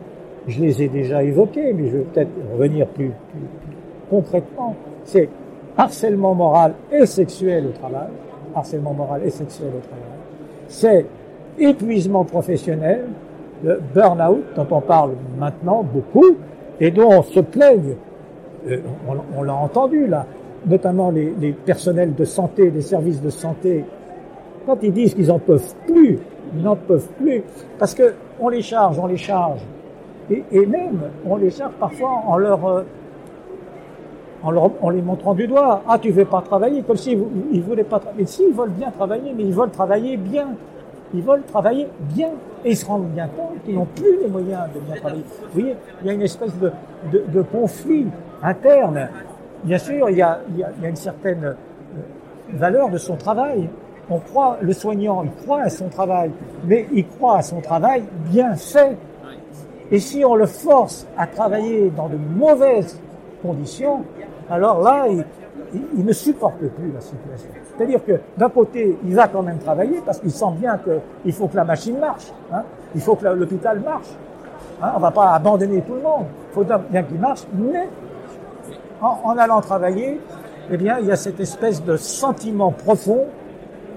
Je 0.47 0.61
les 0.61 0.83
ai 0.83 0.89
déjà 0.89 1.23
évoquées, 1.23 1.73
mais 1.73 1.89
je 1.89 1.97
vais 1.99 2.05
peut-être 2.05 2.31
revenir 2.53 2.87
plus, 2.89 3.11
plus, 3.31 3.49
concrètement. 4.11 4.75
C'est 5.05 5.29
harcèlement 5.77 6.35
moral 6.35 6.75
et 6.93 7.07
sexuel 7.07 7.67
au 7.67 7.71
travail, 7.71 8.09
harcèlement 8.55 8.93
moral 8.93 9.23
et 9.25 9.31
sexuel 9.31 9.69
au 9.69 9.81
travail. 9.81 10.19
C'est 10.69 11.07
épuisement 11.59 12.25
professionnel, 12.25 13.05
le 13.63 13.81
burn-out 13.95 14.45
dont 14.57 14.67
on 14.71 14.81
parle 14.81 15.13
maintenant 15.39 15.83
beaucoup 15.83 16.37
et 16.81 16.91
dont 16.91 17.11
on 17.11 17.23
se 17.23 17.41
plaigne. 17.41 17.95
Euh, 18.67 18.79
on, 19.37 19.43
l'a 19.43 19.55
entendu 19.55 20.07
là, 20.07 20.27
notamment 20.67 21.11
les, 21.11 21.53
personnels 21.53 22.15
de 22.15 22.25
santé, 22.25 22.71
les 22.71 22.81
services 22.81 23.21
de 23.21 23.31
santé, 23.31 23.85
quand 24.65 24.79
ils 24.83 24.93
disent 24.93 25.15
qu'ils 25.15 25.31
en 25.31 25.39
peuvent 25.39 25.75
plus, 25.87 26.19
ils 26.57 26.63
n'en 26.63 26.77
peuvent 26.77 27.09
plus, 27.19 27.43
parce 27.79 27.95
que 27.95 28.15
on 28.41 28.49
les 28.49 28.63
charge, 28.63 28.99
on 28.99 29.07
les 29.07 29.19
charge, 29.19 29.61
et, 30.31 30.67
même 30.67 31.01
on 31.27 31.37
les 31.37 31.51
charge 31.51 31.75
parfois 31.75 32.23
en 32.27 32.39
leur 32.39 32.67
euh, 32.67 32.83
en, 34.43 34.51
leur, 34.51 34.71
en 34.83 34.91
les 34.91 35.03
montrant 35.03 35.35
du 35.35 35.47
doigt. 35.47 35.83
Ah, 35.89 35.99
tu 35.99 36.11
veux 36.11 36.25
pas 36.25 36.43
travailler, 36.43 36.83
comme 36.83 36.97
s'ils 36.97 37.19
ils 37.53 37.63
voulaient 37.63 37.85
pas 37.85 37.99
travailler. 37.99 38.27
Si, 38.27 38.45
ils 38.49 38.55
veulent 38.55 38.71
bien 38.71 38.91
travailler, 38.91 39.33
mais 39.37 39.45
ils 39.45 39.55
veulent 39.55 39.71
travailler 39.71 40.17
bien. 40.17 40.49
Ils 41.15 41.23
veulent 41.23 41.45
travailler 41.45 41.89
bien. 42.01 42.31
Et 42.65 42.71
ils 42.71 42.77
se 42.77 42.87
rendent 42.87 43.09
bien 43.11 43.29
compte 43.29 43.63
qu'ils 43.65 43.75
n'ont 43.75 43.87
plus 43.87 44.19
les 44.21 44.29
moyens 44.29 44.65
de 44.75 44.81
bien 44.81 44.97
travailler. 44.97 45.25
Vous 45.53 45.61
voyez, 45.61 45.77
il 46.01 46.07
y 46.07 46.11
a 46.11 46.13
une 46.13 46.23
espèce 46.23 46.57
de, 46.59 46.73
de, 47.13 47.43
conflit 47.43 48.07
interne. 48.43 49.09
Bien 49.63 49.79
sûr, 49.79 50.11
il 50.11 50.17
y 50.17 50.23
a, 50.23 50.41
il 50.51 50.59
y 50.59 50.65
a, 50.65 50.71
il 50.77 50.83
y 50.83 50.87
a 50.87 50.89
une 50.89 50.97
certaine 50.97 51.45
euh, 51.45 51.55
valeur 52.55 52.91
de 52.91 52.99
son 52.99 53.17
travail. 53.17 53.69
On 54.11 54.19
croit, 54.19 54.59
le 54.61 54.73
soignant, 54.73 55.23
il 55.25 55.31
croit 55.45 55.63
à 55.63 55.71
son 55.71 55.89
travail, 55.89 56.31
mais 56.67 56.87
il 56.93 57.07
croit 57.07 57.39
à 57.39 57.43
son 57.43 57.61
travail 57.61 58.05
bien 58.31 58.55
fait. 58.57 58.97
Et 59.91 60.01
si 60.01 60.25
on 60.25 60.35
le 60.35 60.47
force 60.47 61.07
à 61.17 61.27
travailler 61.27 61.91
dans 61.91 62.09
de 62.09 62.17
mauvaises 62.17 63.01
conditions, 63.43 64.05
alors 64.51 64.83
là, 64.83 65.07
il, 65.09 65.25
il, 65.97 66.05
ne 66.05 66.13
supporte 66.13 66.59
plus 66.59 66.93
la 66.93 67.01
situation. 67.01 67.49
C'est-à-dire 67.77 68.05
que 68.05 68.21
d'un 68.37 68.49
côté, 68.49 68.97
il 69.05 69.15
va 69.15 69.29
quand 69.29 69.43
même 69.43 69.59
travailler 69.59 70.01
parce 70.05 70.19
qu'il 70.19 70.31
sent 70.31 70.53
bien 70.59 70.79
qu'il 70.79 71.33
faut 71.33 71.49
que 71.49 71.57
la 71.57 71.65
machine 71.65 71.99
marche, 71.99 72.33
hein, 72.53 72.63
il 72.95 73.01
faut 73.01 73.17
que 73.17 73.27
l'hôpital 73.27 73.81
marche. 73.81 74.09
Hein, 74.83 74.93
on 74.95 74.99
ne 74.99 75.03
va 75.03 75.11
pas 75.11 75.33
abandonner 75.33 75.83
tout 75.83 75.95
le 75.95 76.03
monde. 76.03 76.27
Il 76.51 76.55
faut 76.55 76.65
bien 76.91 77.03
qu'il 77.03 77.19
marche, 77.19 77.43
mais 77.53 77.89
en, 79.01 79.19
en, 79.25 79.39
allant 79.39 79.61
travailler, 79.61 80.21
eh 80.71 80.77
bien, 80.77 80.99
il 81.01 81.07
y 81.07 81.13
a 81.13 81.17
cette 81.17 81.41
espèce 81.41 81.85
de 81.85 81.97
sentiment 81.97 82.71
profond 82.73 83.27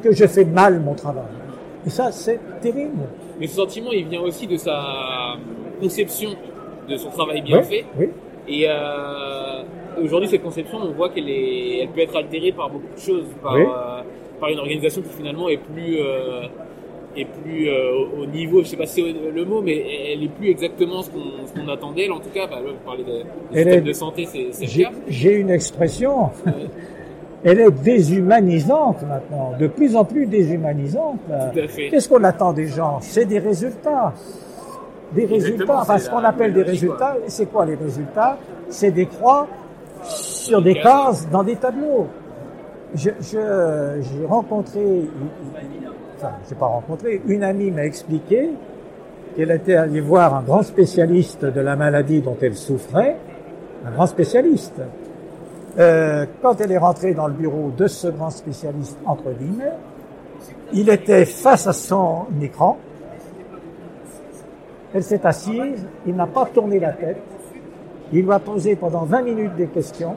que 0.02 0.12
je 0.12 0.26
fais 0.26 0.46
mal 0.46 0.80
mon 0.80 0.94
travail. 0.94 1.24
Et 1.86 1.90
ça, 1.90 2.12
c'est 2.12 2.40
terrible. 2.62 3.04
Mais 3.40 3.48
ce 3.48 3.56
sentiment, 3.56 3.92
il 3.92 4.08
vient 4.08 4.22
aussi 4.22 4.48
de 4.48 4.58
sa 4.58 5.36
conception 5.80 6.30
de 6.90 6.98
son 6.98 7.10
travail 7.10 7.42
bien 7.42 7.60
oui, 7.60 7.64
fait. 7.64 7.86
Oui. 7.98 8.10
Et 8.48 8.66
euh, 8.70 9.64
aujourd'hui, 10.04 10.30
cette 10.30 10.44
conception, 10.44 10.78
on 10.82 10.92
voit 10.92 11.10
qu'elle 11.10 11.30
est, 11.30 11.80
elle 11.82 11.90
peut 11.90 12.02
être 12.02 12.16
altérée 12.16 12.52
par 12.52 12.70
beaucoup 12.70 12.94
de 12.96 13.00
choses, 13.00 13.26
par, 13.42 13.54
Oui. 13.56 13.62
euh, 13.62 14.02
par 14.40 14.50
une 14.50 14.60
organisation 14.60 15.02
qui 15.02 15.10
finalement 15.10 15.50
est 15.50 15.58
plus, 15.58 15.98
euh, 16.00 16.44
est 17.16 17.26
plus 17.26 17.68
euh, 17.70 18.06
au 18.22 18.26
niveau, 18.28 18.62
je 18.62 18.68
sais 18.68 18.78
pas 18.78 18.86
si 18.86 19.02
c'est 19.02 19.32
le 19.32 19.46
mot, 19.46 19.62
mais 19.62 19.84
elle 20.14 20.24
est 20.24 20.28
plus 20.30 20.50
exactement 20.50 21.02
ce 21.02 21.10
qu'on, 21.10 21.20
ce 21.48 21.60
qu'on 21.60 21.68
attendait. 21.68 22.06
Elle, 22.06 22.12
en 22.12 22.20
tout 22.20 22.30
cas, 22.34 22.46
bah, 22.48 22.58
là, 22.64 22.70
vous 22.72 22.86
parlez 22.86 23.04
de, 23.04 23.10
de 23.10 23.24
Elle 23.54 23.58
système 23.64 23.74
est- 23.74 23.82
de 23.88 23.94
santé, 23.94 24.26
c'est, 24.52 24.88
J'ai 25.08 25.34
une 25.34 25.50
expression. 25.50 26.30
Elle 27.44 27.60
est 27.60 27.72
déshumanisante 27.72 29.04
maintenant, 29.04 29.54
de 29.60 29.68
plus 29.68 29.96
en 29.96 30.04
plus 30.04 30.26
déshumanisante. 30.26 31.20
là. 31.30 31.52
Tout 31.54 31.60
à 31.60 31.68
fait. 31.68 31.90
Qu'est-ce 31.90 32.10
qu'on 32.10 32.24
attend 32.24 32.52
des 32.52 32.68
gens? 32.68 32.98
C'est 33.02 33.26
des 33.26 33.40
résultats. 33.40 34.14
Des 35.14 35.26
résultats, 35.26 35.80
enfin 35.82 35.98
ce 36.00 36.10
qu'on 36.10 36.18
appelle 36.24 36.54
des 36.54 36.64
résultats, 36.64 37.16
c'est 37.28 37.46
quoi 37.50 37.66
les 37.66 37.76
résultats? 37.76 38.38
C'est 38.70 38.92
des 38.92 39.06
croix 39.06 39.48
sur 40.08 40.62
des 40.62 40.76
cases 40.76 41.30
dans 41.30 41.44
des 41.44 41.56
tableaux. 41.56 42.08
Je- 42.96 43.10
je- 43.20 44.02
J'ai 44.02 44.26
rencontré, 44.26 45.02
j'ai 46.50 46.56
pas 46.56 46.66
rencontré, 46.68 47.22
une 47.28 47.44
amie 47.44 47.70
m'a 47.72 47.86
expliqué 47.86 48.50
qu'elle 49.36 49.52
était 49.52 49.76
allée 49.76 50.00
voir 50.02 50.34
un 50.36 50.42
grand 50.42 50.64
spécialiste 50.64 51.44
de 51.46 51.62
la 51.62 51.76
maladie 51.76 52.22
dont 52.22 52.38
elle 52.42 52.56
souffrait, 52.56 53.18
un 53.86 53.92
grand 53.92 54.08
spécialiste. 54.08 54.82
Euh, 55.78 56.26
quand 56.42 56.60
elle 56.62 56.72
est 56.72 56.78
rentrée 56.78 57.14
dans 57.14 57.28
le 57.28 57.34
bureau 57.34 57.72
de 57.78 57.86
ce 57.88 58.08
grand 58.08 58.32
spécialiste, 58.32 58.98
entre 59.06 59.30
guillemets, 59.32 59.74
il 60.74 60.90
était 60.90 61.26
face 61.26 61.68
à 61.68 61.74
son 61.74 62.26
écran, 62.42 62.78
elle 64.94 65.04
s'est 65.04 65.24
assise, 65.26 65.86
il 66.08 66.16
n'a 66.16 66.26
pas 66.26 66.46
tourné 66.46 66.80
la 66.80 66.94
tête, 66.94 67.22
il 68.14 68.24
lui 68.24 68.32
a 68.32 68.40
posé 68.40 68.76
pendant 68.76 69.04
20 69.04 69.22
minutes 69.22 69.56
des 69.58 69.68
questions, 69.68 70.16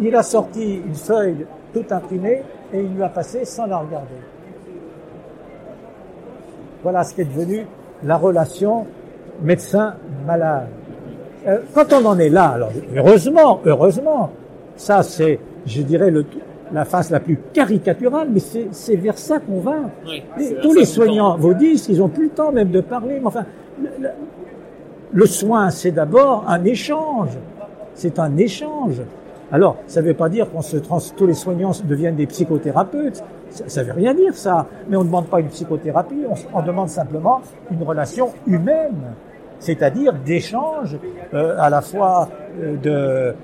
il 0.00 0.14
a 0.14 0.22
sorti 0.22 0.76
une 0.86 0.94
feuille 0.94 1.46
toute 1.72 1.90
imprimée 1.92 2.42
et 2.72 2.80
il 2.80 2.94
lui 2.94 3.02
a 3.02 3.08
passé 3.08 3.44
sans 3.44 3.66
la 3.66 3.78
regarder. 3.78 4.06
Voilà 6.82 7.02
ce 7.04 7.14
qui 7.14 7.22
est 7.22 7.24
devenu 7.24 7.66
la 8.04 8.16
relation 8.16 8.86
médecin-malade. 9.42 10.68
Euh, 11.46 11.58
quand 11.74 11.92
on 11.92 12.04
en 12.06 12.18
est 12.18 12.28
là, 12.28 12.50
alors 12.50 12.70
heureusement, 12.96 13.60
heureusement, 13.64 14.30
ça 14.76 15.02
c'est, 15.02 15.38
je 15.66 15.82
dirais, 15.82 16.10
le, 16.10 16.24
la 16.72 16.84
face 16.84 17.10
la 17.10 17.20
plus 17.20 17.38
caricaturale, 17.52 18.28
mais 18.32 18.40
c'est 18.40 18.96
vers 18.96 19.18
ça 19.18 19.38
qu'on 19.40 19.60
va. 19.60 19.76
Les- 20.06 20.22
vers 20.52 20.60
tous 20.62 20.74
les 20.74 20.84
soignants 20.84 21.36
vous 21.36 21.54
disent 21.54 21.86
qu'ils 21.86 21.98
n'ont 21.98 22.08
plus 22.08 22.24
le 22.24 22.30
temps 22.30 22.52
même 22.52 22.70
de 22.70 22.80
parler, 22.80 23.18
mais 23.20 23.26
enfin, 23.26 23.44
le, 23.80 23.88
le- 24.00 24.08
le 25.12 25.26
soin, 25.26 25.70
c'est 25.70 25.90
d'abord 25.92 26.44
un 26.48 26.64
échange. 26.64 27.30
C'est 27.94 28.18
un 28.18 28.36
échange. 28.36 29.02
Alors, 29.50 29.76
ça 29.86 30.02
ne 30.02 30.06
veut 30.08 30.14
pas 30.14 30.28
dire 30.28 30.50
qu'on 30.50 30.60
se 30.62 30.76
trans, 30.76 30.98
tous 31.16 31.26
les 31.26 31.34
soignants 31.34 31.72
deviennent 31.84 32.16
des 32.16 32.26
psychothérapeutes. 32.26 33.22
Ça 33.50 33.82
ne 33.82 33.86
veut 33.88 33.94
rien 33.94 34.12
dire, 34.14 34.34
ça. 34.34 34.66
Mais 34.88 34.96
on 34.96 35.00
ne 35.00 35.06
demande 35.06 35.26
pas 35.26 35.40
une 35.40 35.48
psychothérapie, 35.48 36.22
on, 36.28 36.58
on 36.58 36.62
demande 36.62 36.90
simplement 36.90 37.40
une 37.70 37.82
relation 37.82 38.28
humaine. 38.46 39.14
C'est-à-dire 39.58 40.12
d'échange, 40.12 40.96
euh, 41.34 41.56
à 41.58 41.70
la 41.70 41.80
fois 41.80 42.28
euh, 42.60 42.76
de, 42.76 43.34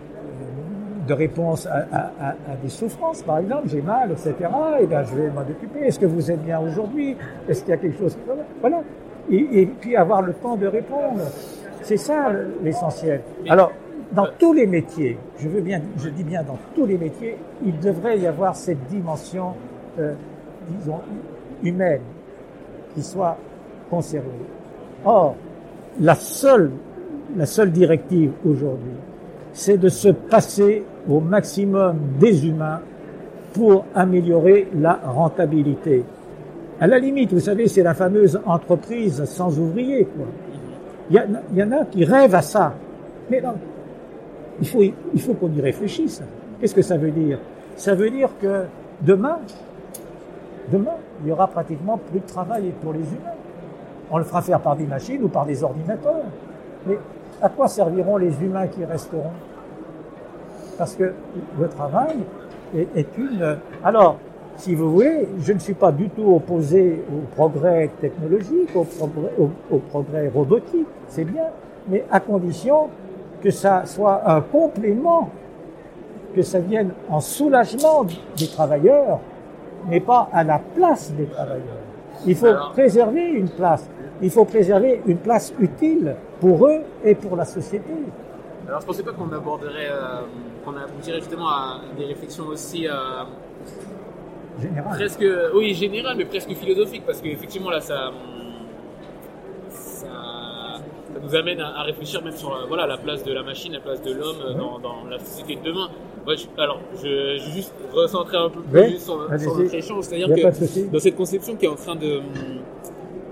de 1.08 1.12
réponse 1.14 1.66
à, 1.66 1.86
à- 1.90 2.28
à- 2.30 2.34
des 2.62 2.68
souffrances, 2.68 3.22
par 3.22 3.38
exemple, 3.38 3.68
j'ai 3.68 3.80
mal, 3.82 4.12
etc. 4.12 4.34
Et 4.80 4.86
bien, 4.86 5.02
je 5.04 5.14
vais 5.16 5.30
m'en 5.30 5.40
occuper. 5.40 5.80
Est-ce 5.86 5.98
que 5.98 6.06
vous 6.06 6.30
êtes 6.30 6.42
bien 6.44 6.60
aujourd'hui? 6.60 7.16
Est-ce 7.48 7.62
qu'il 7.62 7.70
y 7.70 7.72
a 7.72 7.78
quelque 7.78 7.98
chose? 7.98 8.16
Voilà. 8.60 8.82
Et, 9.30 9.62
et 9.62 9.66
puis 9.66 9.96
avoir 9.96 10.22
le 10.22 10.34
temps 10.34 10.56
de 10.56 10.66
répondre. 10.66 11.20
C'est 11.82 11.96
ça 11.96 12.32
l'essentiel. 12.62 13.20
Alors, 13.48 13.72
dans 14.12 14.28
tous 14.38 14.52
les 14.52 14.66
métiers, 14.66 15.18
je 15.38 15.48
veux 15.48 15.60
bien, 15.60 15.80
je 15.98 16.08
dis 16.08 16.24
bien 16.24 16.42
dans 16.42 16.58
tous 16.74 16.86
les 16.86 16.96
métiers, 16.96 17.36
il 17.64 17.78
devrait 17.80 18.18
y 18.18 18.26
avoir 18.26 18.54
cette 18.54 18.86
dimension, 18.86 19.54
euh, 19.98 20.14
disons, 20.68 21.00
humaine 21.62 22.02
qui 22.94 23.02
soit 23.02 23.36
conservée. 23.90 24.28
Or, 25.04 25.34
la 26.00 26.14
seule, 26.14 26.70
la 27.36 27.46
seule 27.46 27.72
directive 27.72 28.32
aujourd'hui, 28.44 28.94
c'est 29.52 29.78
de 29.78 29.88
se 29.88 30.08
passer 30.08 30.84
au 31.08 31.20
maximum 31.20 31.98
des 32.18 32.46
humains 32.46 32.80
pour 33.52 33.84
améliorer 33.94 34.68
la 34.74 35.00
rentabilité. 35.04 36.04
À 36.80 36.86
la 36.86 36.98
limite, 36.98 37.32
vous 37.32 37.40
savez, 37.40 37.68
c'est 37.68 37.82
la 37.82 37.94
fameuse 37.94 38.40
entreprise 38.46 39.24
sans 39.24 39.58
ouvriers. 39.58 40.08
Il, 41.10 41.22
y 41.54 41.62
en 41.62 41.72
a 41.72 41.84
qui 41.84 42.04
rêvent 42.04 42.34
à 42.34 42.42
ça. 42.42 42.74
Mais 43.30 43.42
il 44.60 44.66
faut, 45.20 45.34
qu'on 45.34 45.52
y 45.52 45.60
réfléchisse. 45.60 46.22
Qu'est-ce 46.60 46.74
que 46.74 46.82
ça 46.82 46.96
veut 46.96 47.10
dire? 47.10 47.38
Ça 47.76 47.94
veut 47.94 48.10
dire 48.10 48.30
que 48.40 48.64
demain, 49.02 49.38
demain, 50.72 50.96
il 51.22 51.28
y 51.28 51.32
aura 51.32 51.46
pratiquement 51.46 51.98
plus 52.10 52.20
de 52.20 52.26
travail 52.26 52.72
pour 52.82 52.92
les 52.92 53.00
humains. 53.00 53.38
On 54.10 54.18
le 54.18 54.24
fera 54.24 54.42
faire 54.42 54.60
par 54.60 54.76
des 54.76 54.86
machines 54.86 55.22
ou 55.22 55.28
par 55.28 55.46
des 55.46 55.62
ordinateurs. 55.62 56.24
Mais 56.86 56.98
à 57.40 57.48
quoi 57.48 57.68
serviront 57.68 58.16
les 58.16 58.32
humains 58.42 58.66
qui 58.66 58.84
resteront? 58.84 59.32
Parce 60.76 60.94
que 60.96 61.12
le 61.60 61.68
travail 61.68 62.16
est 62.74 63.16
une... 63.16 63.58
Alors, 63.84 64.18
si 64.56 64.74
vous 64.74 64.90
voulez, 64.92 65.28
je 65.40 65.52
ne 65.52 65.58
suis 65.58 65.74
pas 65.74 65.92
du 65.92 66.08
tout 66.10 66.34
opposé 66.34 67.02
au 67.12 67.26
progrès 67.34 67.90
technologique, 68.00 68.70
au 68.74 68.84
progrès, 68.84 69.32
au, 69.38 69.50
au 69.70 69.78
progrès 69.78 70.28
robotique, 70.28 70.86
c'est 71.08 71.24
bien, 71.24 71.46
mais 71.88 72.04
à 72.10 72.20
condition 72.20 72.88
que 73.42 73.50
ça 73.50 73.84
soit 73.86 74.22
un 74.30 74.40
complément, 74.40 75.30
que 76.34 76.42
ça 76.42 76.58
vienne 76.60 76.90
en 77.10 77.20
soulagement 77.20 78.04
des 78.36 78.46
travailleurs 78.48 79.20
n'est 79.88 80.00
pas 80.00 80.28
à 80.32 80.42
la 80.44 80.58
place 80.74 81.12
des 81.12 81.26
travailleurs. 81.26 81.82
Il 82.26 82.34
faut 82.36 82.46
Alors- 82.46 82.72
préserver 82.72 83.26
une 83.32 83.48
place. 83.48 83.88
Il 84.22 84.30
faut 84.30 84.44
préserver 84.44 85.02
une 85.06 85.18
place 85.18 85.52
utile 85.60 86.14
pour 86.40 86.66
eux 86.68 86.80
et 87.04 87.14
pour 87.14 87.36
la 87.36 87.44
société. 87.44 87.92
Alors 88.66 88.80
je 88.80 88.86
pensais 88.86 89.02
pas 89.02 89.12
qu'on 89.12 89.30
aborderait, 89.30 89.90
euh, 89.90 90.20
qu'on 90.64 90.70
aboutirait 90.76 91.18
justement 91.18 91.48
à 91.48 91.80
des 91.98 92.06
réflexions 92.06 92.44
aussi 92.46 92.88
euh, 92.88 92.92
Général. 94.60 94.96
presque, 94.96 95.24
oui, 95.54 95.74
générales, 95.74 96.16
mais 96.16 96.24
presque 96.24 96.52
philosophiques, 96.54 97.04
parce 97.06 97.20
qu'effectivement 97.20 97.70
là, 97.70 97.80
ça, 97.80 98.10
ça, 99.70 100.06
ça 100.06 101.20
nous 101.22 101.34
amène 101.34 101.60
à, 101.60 101.78
à 101.80 101.82
réfléchir 101.82 102.22
même 102.22 102.36
sur 102.36 102.54
euh, 102.54 102.64
voilà 102.68 102.86
la 102.86 102.96
place 102.96 103.24
de 103.24 103.32
la 103.32 103.42
machine, 103.42 103.72
la 103.72 103.80
place 103.80 104.02
de 104.02 104.12
l'homme 104.12 104.36
euh, 104.46 104.54
dans, 104.54 104.78
dans 104.78 105.04
la 105.10 105.18
société 105.18 105.56
de 105.56 105.62
demain. 105.62 105.88
Je- 106.26 106.46
alors, 106.62 106.80
je, 106.96 107.00
je 107.02 107.44
vais 107.46 107.52
juste 107.52 107.74
recentrer 107.92 108.36
un 108.36 108.48
peu 108.48 108.60
plus 108.60 108.98
sur, 108.98 109.28
sur 109.38 109.56
notre 109.58 109.74
échange, 109.74 110.04
c'est-à-dire 110.04 110.28
que 110.28 110.92
dans 110.92 110.98
cette 110.98 111.16
conception 111.16 111.56
qui 111.56 111.66
est 111.66 111.68
en 111.68 111.74
train 111.76 111.96
de 111.96 112.20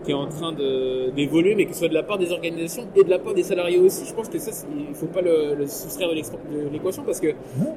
qui 0.04 0.10
est 0.10 0.14
en 0.14 0.26
train 0.28 0.52
de 0.52 1.10
d'évoluer, 1.10 1.54
mais 1.54 1.64
que 1.66 1.72
ce 1.72 1.80
soit 1.80 1.88
de 1.88 1.94
la 1.94 2.02
part 2.02 2.18
des 2.18 2.30
organisations 2.32 2.84
et 2.96 3.04
de 3.04 3.10
la 3.10 3.18
part 3.18 3.34
des 3.34 3.42
salariés 3.42 3.78
aussi. 3.78 4.04
Je 4.06 4.14
pense 4.14 4.28
que 4.28 4.38
ça, 4.38 4.50
il 4.88 4.94
faut 4.94 5.06
pas 5.06 5.20
le, 5.20 5.54
le 5.54 5.66
soustraire 5.66 6.08
de 6.10 6.14
l'équation 6.72 7.02
parce 7.04 7.20
que 7.20 7.28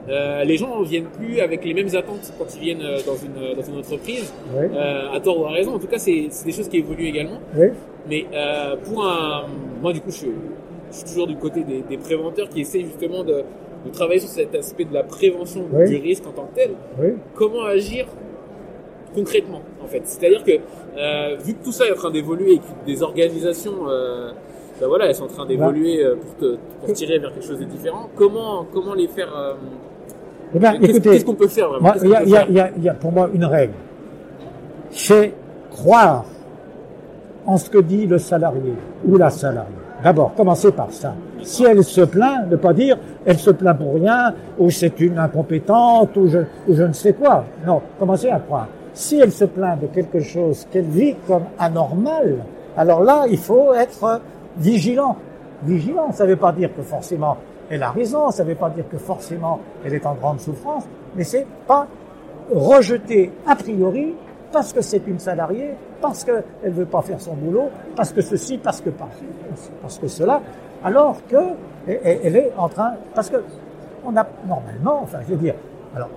euh, 0.09 0.43
les 0.43 0.57
gens 0.57 0.79
ne 0.79 0.85
viennent 0.85 1.05
plus 1.19 1.39
avec 1.39 1.63
les 1.65 1.73
mêmes 1.73 1.93
attentes 1.95 2.33
quand 2.38 2.45
ils 2.55 2.61
viennent 2.61 2.81
euh, 2.81 2.99
dans 3.05 3.15
une 3.15 3.55
dans 3.55 3.63
une 3.63 3.77
entreprise, 3.79 4.33
Oui, 4.55 4.65
euh, 4.73 5.11
à 5.13 5.19
tort 5.19 5.39
ou 5.39 5.45
à 5.45 5.51
raison. 5.51 5.73
En 5.75 5.79
tout 5.79 5.88
cas, 5.88 5.97
c'est 5.99 6.27
des 6.45 6.51
choses 6.51 6.69
qui 6.69 6.77
évoluent 6.77 7.07
également. 7.07 7.39
oui, 7.57 7.67
Mais 8.09 8.25
euh, 8.33 8.75
pour 8.83 9.05
un, 9.05 9.45
moi 9.81 9.93
du 9.93 10.01
coup, 10.01 10.11
je, 10.11 10.17
suis- 10.17 10.31
je 10.91 10.95
suis 10.97 11.05
toujours 11.05 11.27
du 11.27 11.35
côté 11.35 11.63
des, 11.63 11.81
des 11.81 11.97
préventeurs 11.97 12.47
qui 12.49 12.61
essaient 12.61 12.81
justement 12.81 13.23
de, 13.23 13.43
de 13.85 13.89
travailler 13.91 14.19
sur 14.19 14.29
cet 14.29 14.55
aspect 14.55 14.85
de 14.85 14.93
la 14.93 15.03
prévention 15.03 15.65
Oui. 15.73 15.89
du 15.89 15.97
risque 15.97 16.25
en 16.27 16.31
tant 16.31 16.45
que 16.45 16.55
tel 16.55 16.71
oui. 16.99 17.09
comment 17.33 17.63
agir 17.63 18.05
concrètement 19.15 19.62
en 19.84 19.88
fait. 19.88 20.01
C'est-à-dire 20.06 20.43
que 20.43 20.51
euh, 20.97 21.36
vu 21.43 21.54
que 21.54 21.63
tout 21.63 21.71
ça 21.71 21.86
est 21.88 21.91
en 21.91 21.95
train 21.95 22.12
d'évoluer 22.12 22.54
et 22.54 22.58
que 22.60 22.63
des 22.86 23.01
organisations, 23.01 23.88
euh, 23.89 24.32
ben 24.80 24.88
voilà, 24.88 25.06
elles 25.08 25.15
sont 25.15 25.23
en 25.25 25.28
train 25.28 25.45
d'évoluer 25.45 26.04
euh, 26.04 26.15
pour 26.15 26.36
te 26.36 26.58
pour 26.86 26.93
tirer 26.93 27.17
vers 27.19 27.34
quelque 27.34 27.45
chose 27.45 27.60
de 27.60 27.65
différent. 27.65 28.10
Comment 28.15 28.65
comment 28.73 28.93
les 28.93 29.08
faire 29.08 29.30
Eh 30.54 30.60
ben, 30.60 30.73
Qu'est-ce 30.73 30.91
écoutez, 30.91 31.10
qu'est-ce 31.12 31.25
qu'on 31.25 31.36
peut 31.36 31.47
faire 31.47 31.69
vraiment? 31.69 31.93
il 32.04 32.82
y, 32.82 32.84
y 32.86 32.89
a 32.89 32.93
pour 32.93 33.12
moi 33.12 33.30
une 33.34 33.45
règle. 33.45 33.73
C'est 34.91 35.34
croire 35.71 36.25
en 37.45 37.58
ce 37.58 37.69
que 37.69 37.78
dit 37.80 38.06
le 38.08 38.17
salarié 38.17 38.73
ou 39.08 39.17
la 39.17 39.30
salariée. 39.30 39.71
D'abord, 40.04 40.34
commencez 40.36 40.71
par 40.71 40.91
ça. 40.91 41.15
Si 41.41 41.63
elle 41.63 41.84
se 41.84 42.01
plaint, 42.01 42.49
ne 42.49 42.56
pas 42.56 42.73
dire 42.73 42.97
elle 43.25 43.38
se 43.38 43.49
plaint 43.51 43.78
pour 43.78 43.95
rien, 43.95 44.34
ou 44.60 44.69
c'est 44.69 44.99
une 44.99 45.17
incompétente, 45.17 46.15
ou 46.15 46.28
je, 46.28 46.39
ou 46.67 46.75
je 46.75 46.84
ne 46.84 46.93
sais 46.93 47.13
quoi. 47.13 47.45
Non, 47.65 47.82
commencez 47.99 48.30
à 48.30 48.39
croire. 48.39 48.67
Si 48.95 49.19
elle 49.19 49.34
se 49.34 49.43
plaint 49.43 49.79
de 49.79 49.88
quelque 49.88 50.21
chose 50.21 50.67
qu'elle 50.71 50.86
vit 50.86 51.15
comme 51.27 51.43
anormal, 51.60 52.38
alors 52.77 53.03
là, 53.03 53.25
il 53.29 53.38
faut 53.38 53.73
être 53.73 54.21
vigilant. 54.58 55.17
Vigilant, 55.63 56.12
ça 56.13 56.23
ne 56.23 56.29
veut 56.29 56.38
pas 56.38 56.53
dire 56.53 56.69
que 56.75 56.81
forcément 56.81 57.38
elle 57.69 57.84
a 57.84 57.91
raison, 57.91 58.31
ça 58.31 58.43
ne 58.43 58.49
veut 58.49 58.55
pas 58.55 58.69
dire 58.69 58.88
que 58.89 58.97
forcément 58.97 59.60
elle 59.84 59.93
est 59.93 60.05
en 60.05 60.13
grande 60.13 60.39
souffrance, 60.39 60.86
mais 61.15 61.25
c'est 61.25 61.45
pas 61.67 61.88
rejeter 62.53 63.31
a 63.45 63.55
priori 63.55 64.13
parce 64.51 64.71
que 64.71 64.81
c'est 64.81 65.05
une 65.08 65.19
salariée, 65.19 65.71
parce 65.99 66.23
qu'elle 66.23 66.43
ne 66.63 66.69
veut 66.69 66.86
pas 66.86 67.01
faire 67.01 67.19
son 67.19 67.34
boulot, 67.34 67.69
parce 67.95 68.13
que 68.13 68.21
ceci, 68.21 68.58
parce 68.58 68.79
que 68.79 68.91
parce, 68.91 69.12
parce 69.81 69.99
que 69.99 70.08
cela, 70.08 70.41
alors 70.84 71.17
que 71.27 71.38
elle 71.86 72.36
est 72.36 72.53
en 72.58 72.69
train, 72.69 72.93
parce 73.13 73.29
que 73.29 73.38
on 74.05 74.15
a 74.15 74.25
normalement, 74.47 75.01
enfin 75.03 75.17
je 75.27 75.34
veux 75.34 75.41
dire, 75.41 75.55
alors 75.95 76.10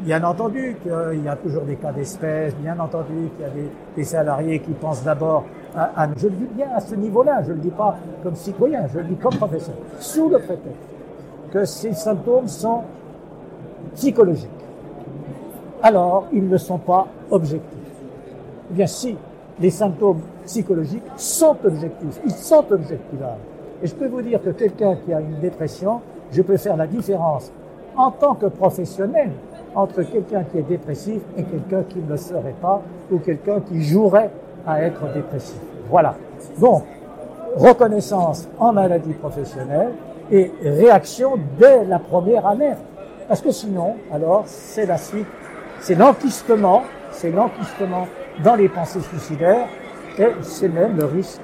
bien 0.00 0.22
entendu 0.24 0.76
qu'il 0.82 1.24
y 1.24 1.28
a 1.28 1.36
toujours 1.36 1.62
des 1.62 1.76
cas 1.76 1.92
d'espèce, 1.92 2.54
bien 2.56 2.78
entendu 2.78 3.30
qu'il 3.36 3.46
y 3.46 3.48
a 3.48 3.52
des, 3.96 4.04
salariés 4.04 4.58
qui 4.60 4.72
pensent 4.72 5.04
d'abord 5.04 5.44
à, 5.74 6.02
à- 6.02 6.08
je 6.16 6.28
le 6.28 6.34
dis 6.34 6.48
bien 6.54 6.68
à 6.74 6.80
ce 6.80 6.94
niveau-là, 6.94 7.42
je 7.46 7.52
le 7.52 7.58
dis 7.58 7.70
pas 7.70 7.96
comme 8.22 8.34
citoyen, 8.34 8.86
je 8.92 8.98
le 8.98 9.04
dis 9.04 9.16
comme 9.16 9.34
professeur, 9.36 9.76
sous 10.00 10.28
le 10.28 10.38
prétexte 10.38 10.88
que 11.52 11.64
ces 11.64 11.92
symptômes 11.92 12.48
sont 12.48 12.82
psychologiques 13.94 14.50
alors 15.84 16.28
ils 16.32 16.48
ne 16.48 16.56
sont 16.56 16.78
pas 16.78 17.06
objectifs. 17.30 17.78
Eh 18.70 18.74
bien, 18.74 18.86
si 18.86 19.16
les 19.60 19.68
symptômes 19.68 20.20
psychologiques 20.46 21.02
sont 21.16 21.56
objectifs, 21.62 22.20
ils 22.24 22.32
sont 22.32 22.64
objectivables. 22.70 23.40
Et 23.82 23.86
je 23.86 23.94
peux 23.94 24.08
vous 24.08 24.22
dire 24.22 24.42
que 24.42 24.48
quelqu'un 24.48 24.96
qui 25.04 25.12
a 25.12 25.20
une 25.20 25.40
dépression, 25.40 26.00
je 26.32 26.40
peux 26.40 26.56
faire 26.56 26.78
la 26.78 26.86
différence 26.86 27.52
en 27.96 28.10
tant 28.10 28.34
que 28.34 28.46
professionnel 28.46 29.30
entre 29.74 30.02
quelqu'un 30.02 30.44
qui 30.44 30.58
est 30.58 30.62
dépressif 30.62 31.20
et 31.36 31.42
quelqu'un 31.42 31.82
qui 31.88 31.98
ne 31.98 32.08
le 32.08 32.16
serait 32.16 32.54
pas 32.60 32.82
ou 33.10 33.18
quelqu'un 33.18 33.60
qui 33.60 33.82
jouerait 33.82 34.30
à 34.66 34.82
être 34.82 35.12
dépressif. 35.12 35.58
Voilà. 35.90 36.14
Donc, 36.58 36.84
reconnaissance 37.56 38.48
en 38.58 38.72
maladie 38.72 39.12
professionnelle 39.14 39.92
et 40.30 40.50
réaction 40.62 41.38
dès 41.58 41.84
la 41.84 41.98
première 41.98 42.46
alerte. 42.46 42.80
Parce 43.28 43.40
que 43.40 43.50
sinon, 43.50 43.96
alors, 44.12 44.44
c'est 44.46 44.86
la 44.86 44.98
suite, 44.98 45.26
c'est 45.80 45.94
l'enquistement, 45.94 46.82
c'est 47.10 47.30
l'enquistement 47.30 48.06
dans 48.42 48.54
les 48.54 48.68
pensées 48.68 49.00
suicidaires 49.00 49.66
et 50.18 50.28
c'est 50.42 50.68
même 50.68 50.96
le 50.96 51.04
risque. 51.04 51.40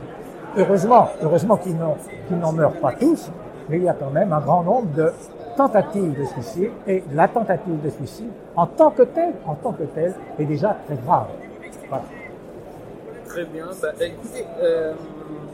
Heureusement, 0.57 1.09
heureusement 1.23 1.57
qu'ils 1.57 1.77
n'en 1.77 2.53
meurent 2.53 2.81
pas 2.81 2.93
tous, 2.93 3.31
mais 3.69 3.77
il 3.79 3.85
y 3.85 3.89
a 3.89 3.95
quand 3.95 4.11
même 4.11 4.33
un 4.33 4.41
grand 4.41 4.63
nombre 4.63 4.89
de 4.97 5.13
tentatives 5.61 6.15
de 6.19 6.25
suicide 6.25 6.71
et 6.87 7.03
la 7.13 7.29
tentative 7.29 7.79
de 7.85 7.91
suicide 7.91 8.31
en 8.57 8.67
tant 8.67 8.91
que 8.91 9.03
telle, 9.03 9.35
en 9.47 9.55
tant 9.55 9.73
que 9.73 9.83
telle, 9.97 10.15
est 10.39 10.45
déjà 10.55 10.71
très 10.87 10.97
grave. 11.05 11.27
Voilà. 11.89 12.05
Très 13.27 13.45
bien. 13.45 13.67
Bah, 13.83 13.89
bah, 13.99 14.07
écoutez, 14.07 14.45
euh, 14.63 14.93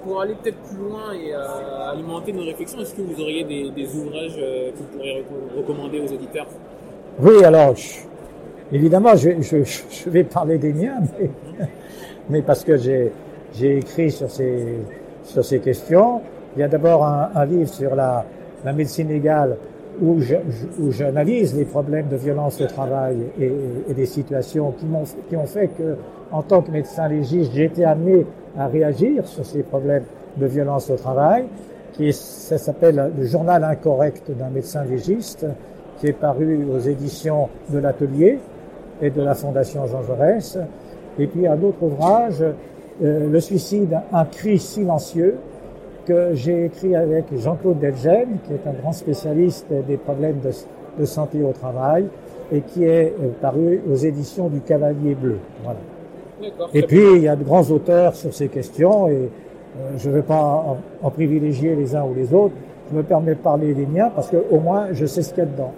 pour 0.05 0.21
aller 0.21 0.35
peut-être 0.41 0.59
plus 0.69 0.79
loin 0.79 1.13
et 1.13 1.35
euh, 1.35 1.91
alimenter 1.93 2.33
nos 2.33 2.45
réflexions, 2.45 2.81
est-ce 2.81 2.95
que 2.95 3.03
vous 3.03 3.21
auriez 3.21 3.43
des, 3.45 3.71
des 3.71 3.87
ouvrages 3.97 4.37
euh, 4.39 4.71
que 4.71 4.77
vous 4.79 4.85
pourriez 4.85 5.15
reco- 5.21 5.57
recommander 5.59 5.99
aux 6.01 6.13
auditeurs? 6.13 6.47
Oui, 7.21 7.45
alors, 7.45 7.75
je- 7.75 8.01
évidemment, 8.73 9.15
je, 9.17 9.31
je, 9.41 9.57
je 9.65 10.11
vais 10.11 10.25
parler 10.25 10.57
des 10.59 10.73
miens, 10.73 10.99
mais, 11.19 11.31
mais 12.31 12.43
parce 12.43 12.63
que 12.65 12.77
j'ai, 12.77 13.13
j'ai 13.55 13.79
écrit 13.79 14.11
sur 14.13 14.31
ces, 14.31 14.79
sur 15.25 15.45
ces 15.45 15.59
questions. 15.59 16.21
Il 16.57 16.61
y 16.61 16.63
a 16.63 16.69
d'abord 16.69 17.05
un, 17.05 17.31
un 17.35 17.45
livre 17.45 17.69
sur 17.69 17.95
la, 17.97 18.25
la 18.65 18.73
médecine 18.73 19.09
légale 19.09 19.57
où, 20.01 20.21
je, 20.21 20.37
j'analyse 20.91 21.57
les 21.57 21.65
problèmes 21.65 22.09
de 22.09 22.17
violence 22.17 22.61
au 22.61 22.67
travail 22.67 23.17
et, 23.41 23.53
et 23.89 23.95
des 23.95 24.07
situations 24.07 24.73
qui 24.73 24.87
m'ont, 24.87 25.05
qui 25.29 25.37
ont 25.37 25.47
fait 25.47 25.69
que, 25.69 25.97
en 26.33 26.43
tant 26.43 26.63
que 26.63 26.71
médecin 26.71 27.09
légiste, 27.09 27.53
j'ai 27.55 27.65
été 27.65 27.85
amené 27.85 28.27
à 28.59 28.67
réagir 28.67 29.27
sur 29.27 29.45
ces 29.45 29.63
problèmes 29.63 30.05
de 30.37 30.47
violence 30.47 30.91
au 30.91 30.97
travail, 30.97 31.45
qui 31.93 32.09
est- 32.09 32.21
ça 32.21 32.59
s'appelle 32.59 33.13
le 33.19 33.25
journal 33.25 33.63
incorrect 33.65 34.31
d'un 34.31 34.51
médecin 34.51 34.85
légiste, 34.85 35.47
qui 35.99 36.09
est 36.09 36.13
paru 36.13 36.67
aux 36.71 36.79
éditions 36.81 37.49
de 37.71 37.79
l'Atelier 37.79 38.39
et 39.01 39.11
de 39.11 39.23
la 39.23 39.35
Fondation 39.35 39.87
Jean 39.87 40.03
Jaurès. 40.03 40.59
Et 41.19 41.27
puis 41.27 41.47
un 41.47 41.61
autre 41.63 41.83
ouvrage, 41.83 42.43
euh, 42.43 43.29
Le 43.31 43.41
suicide, 43.41 43.99
un 44.13 44.25
cri 44.25 44.59
silencieux, 44.59 45.37
que 46.07 46.35
j'ai 46.35 46.67
écrit 46.67 46.95
avec 46.95 47.25
Jean-Claude 47.37 47.79
Delgène, 47.79 48.39
qui 48.47 48.53
est 48.53 48.67
un 48.67 48.73
grand 48.73 48.93
spécialiste 48.93 49.67
des 49.87 49.97
problèmes 49.97 50.41
de, 50.41 50.51
de 51.01 51.05
santé 51.05 51.43
au 51.43 51.53
travail, 51.53 52.07
et 52.53 52.61
qui 52.61 52.85
est 52.85 53.13
euh, 53.21 53.29
paru 53.41 53.83
aux 53.91 53.97
éditions 53.97 54.49
du 54.49 54.61
Cavalier 54.61 55.15
Bleu. 55.15 55.39
Voilà. 55.65 55.81
Et 56.73 56.83
puis, 56.83 57.03
il 57.17 57.23
y 57.23 57.29
a 57.29 57.37
de 57.37 57.45
grands 57.45 57.69
auteurs 57.71 58.15
sur 58.15 58.33
ces 58.33 58.49
questions, 58.49 59.09
et 59.09 59.13
euh, 59.15 59.99
je 59.99 60.09
ne 60.09 60.15
vais 60.15 60.23
pas 60.23 60.43
en, 60.43 60.79
en 61.03 61.11
privilégier 61.11 61.75
les 61.75 61.95
uns 61.95 62.05
ou 62.05 62.15
les 62.15 62.33
autres. 62.33 62.55
Je 62.91 62.97
me 62.97 63.03
permets 63.03 63.35
de 63.35 63.41
parler 63.41 63.75
des 63.75 63.87
miens, 63.87 64.11
parce 64.15 64.31
que 64.31 64.39
au 64.51 64.61
moins, 64.61 64.89
je 64.93 65.07
sais 65.07 65.23
ce 65.23 65.31
qu'il 65.35 65.43
y 65.45 65.47
a 65.47 65.51
dedans. 65.51 65.73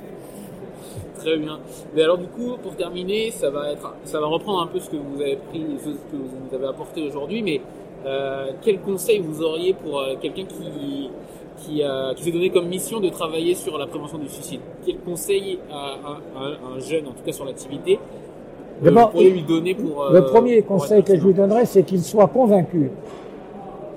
Très 1.17 1.37
bien. 1.37 1.59
Mais 1.97 2.03
alors 2.03 2.19
du 2.19 2.29
coup, 2.29 2.57
pour 2.63 2.77
terminer, 2.77 3.33
ça 3.33 3.51
va 3.51 3.73
être, 3.73 3.95
ça 4.05 4.21
va 4.21 4.27
reprendre 4.27 4.63
un 4.63 4.67
peu 4.69 4.79
ce 4.79 4.89
que 4.89 4.97
vous 4.97 5.21
avez 5.21 5.37
pris, 5.51 5.65
ce 5.83 5.89
que 5.89 6.17
vous 6.17 6.55
avez 6.55 6.67
apporté 6.67 7.07
aujourd'hui. 7.07 7.43
Mais 7.43 7.61
euh, 8.07 8.51
quel 8.63 8.81
conseil 8.81 9.21
vous 9.21 9.43
auriez 9.43 9.75
pour 9.75 9.99
euh, 10.01 10.15
quelqu'un 10.21 10.45
qui 10.45 11.11
qui, 11.59 11.83
euh, 11.83 12.15
qui 12.15 12.23
s'est 12.23 12.31
donné 12.31 12.51
comme 12.51 12.69
mission 12.69 13.01
de 13.01 13.09
travailler 13.09 13.53
sur 13.57 13.77
la 13.79 13.87
prévention 13.89 14.19
du 14.19 14.29
suicide? 14.29 14.61
Quel 14.87 14.99
conseil 14.99 15.59
à, 15.71 15.75
à- 15.75 16.41
à 16.41 16.77
un 16.77 16.79
jeune, 16.79 17.05
en 17.09 17.11
tout 17.11 17.25
cas 17.27 17.33
sur 17.33 17.45
l'activité, 17.45 17.99
euh, 17.99 18.85
D'abord, 18.85 19.07
vous 19.07 19.13
pourriez 19.15 19.31
lui 19.31 19.43
donner 19.43 19.75
pour 19.75 20.09
Le 20.13 20.25
premier 20.25 20.63
pour 20.63 20.77
conseil 20.77 21.03
que 21.03 21.17
je 21.17 21.27
lui 21.27 21.35
donnerais, 21.35 21.67
c'est 21.67 21.83
qu'il 21.83 22.01
soit 22.01 22.29
convaincu, 22.29 22.91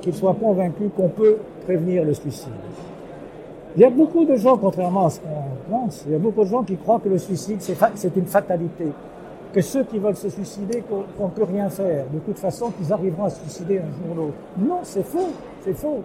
qu'il 0.01 0.15
soit 0.15 0.33
convaincu 0.33 0.89
qu'on 0.95 1.09
peut 1.09 1.37
prévenir 1.65 2.03
le 2.03 2.15
suicide. 2.15 2.49
Il 3.75 3.81
y 3.83 3.85
a 3.85 3.91
beaucoup 3.91 4.25
de 4.25 4.35
gens, 4.35 4.57
contrairement 4.57 5.05
à 5.05 5.09
ce 5.11 5.19
qu'on 5.19 5.71
pense, 5.71 6.03
il 6.07 6.13
y 6.13 6.15
a 6.15 6.19
beaucoup 6.19 6.43
de 6.43 6.49
gens 6.49 6.63
qui 6.63 6.75
croient 6.77 6.99
que 6.99 7.09
le 7.09 7.19
suicide, 7.19 7.57
c'est 7.59 7.75
fa- 7.75 7.91
c'est 7.93 8.15
une 8.17 8.25
fatalité. 8.25 8.85
Que 9.53 9.61
ceux 9.61 9.83
qui 9.83 9.99
veulent 9.99 10.15
se 10.15 10.29
suicider, 10.29 10.81
qu'on 10.81 11.25
ne 11.25 11.31
peut 11.31 11.43
rien 11.43 11.69
faire. 11.69 12.05
De 12.13 12.19
toute 12.19 12.39
façon, 12.39 12.71
qu'ils 12.71 12.93
arriveront 12.93 13.25
à 13.25 13.29
se 13.29 13.41
suicider 13.41 13.79
un 13.79 13.91
jour 13.91 14.13
ou 14.13 14.15
l'autre. 14.15 14.37
Non, 14.57 14.79
c'est 14.83 15.03
faux, 15.03 15.29
c'est 15.61 15.73
faux. 15.73 16.03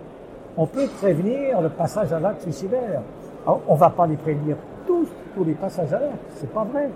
On 0.56 0.66
peut 0.66 0.88
prévenir 1.00 1.60
le 1.60 1.68
passage 1.68 2.12
à 2.12 2.18
l'acte 2.18 2.42
suicidaire. 2.42 3.02
Alors, 3.46 3.60
on 3.68 3.76
va 3.76 3.90
pas 3.90 4.06
les 4.06 4.16
prévenir 4.16 4.56
tous, 4.86 5.06
tous 5.34 5.44
les 5.44 5.52
passages 5.52 5.92
à 5.92 6.00
l'heure. 6.00 6.18
C'est 6.36 6.50
pas 6.50 6.64
vrai. 6.64 6.88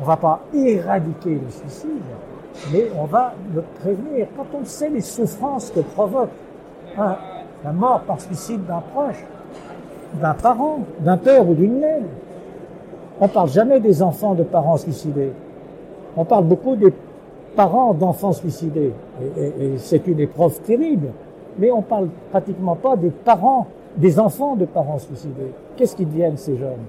On 0.00 0.04
va 0.04 0.16
pas 0.16 0.40
éradiquer 0.52 1.40
le 1.42 1.50
suicide, 1.50 2.02
mais 2.70 2.90
on 2.98 3.04
va 3.04 3.32
le 3.54 3.62
prévenir. 3.80 4.26
Quand 4.36 4.46
on 4.60 4.64
sait 4.66 4.90
les 4.90 5.00
souffrances 5.00 5.70
que 5.70 5.80
provoque 5.80 6.28
la 6.96 7.72
mort 7.72 8.00
par 8.00 8.20
suicide 8.20 8.66
d'un 8.66 8.82
proche, 8.92 9.24
d'un 10.20 10.34
parent, 10.34 10.80
d'un 11.00 11.16
père 11.16 11.48
ou 11.48 11.54
d'une 11.54 11.78
mère, 11.78 12.02
on 13.18 13.28
parle 13.28 13.48
jamais 13.48 13.80
des 13.80 14.02
enfants 14.02 14.34
de 14.34 14.42
parents 14.42 14.76
suicidés. 14.76 15.32
On 16.16 16.24
parle 16.24 16.44
beaucoup 16.44 16.76
des 16.76 16.92
parents 17.54 17.94
d'enfants 17.94 18.32
suicidés. 18.32 18.92
Et, 19.38 19.72
c'est 19.78 20.06
une 20.06 20.20
épreuve 20.20 20.60
terrible. 20.60 21.08
Mais 21.58 21.70
on 21.70 21.82
parle 21.82 22.08
pratiquement 22.30 22.74
pas 22.74 22.96
des 22.96 23.10
parents, 23.10 23.66
des 23.96 24.18
enfants 24.20 24.56
de 24.56 24.66
parents 24.66 24.98
suicidés. 24.98 25.52
Qu'est-ce 25.76 25.96
qu'ils 25.96 26.08
deviennent, 26.08 26.36
ces 26.36 26.56
jeunes? 26.56 26.84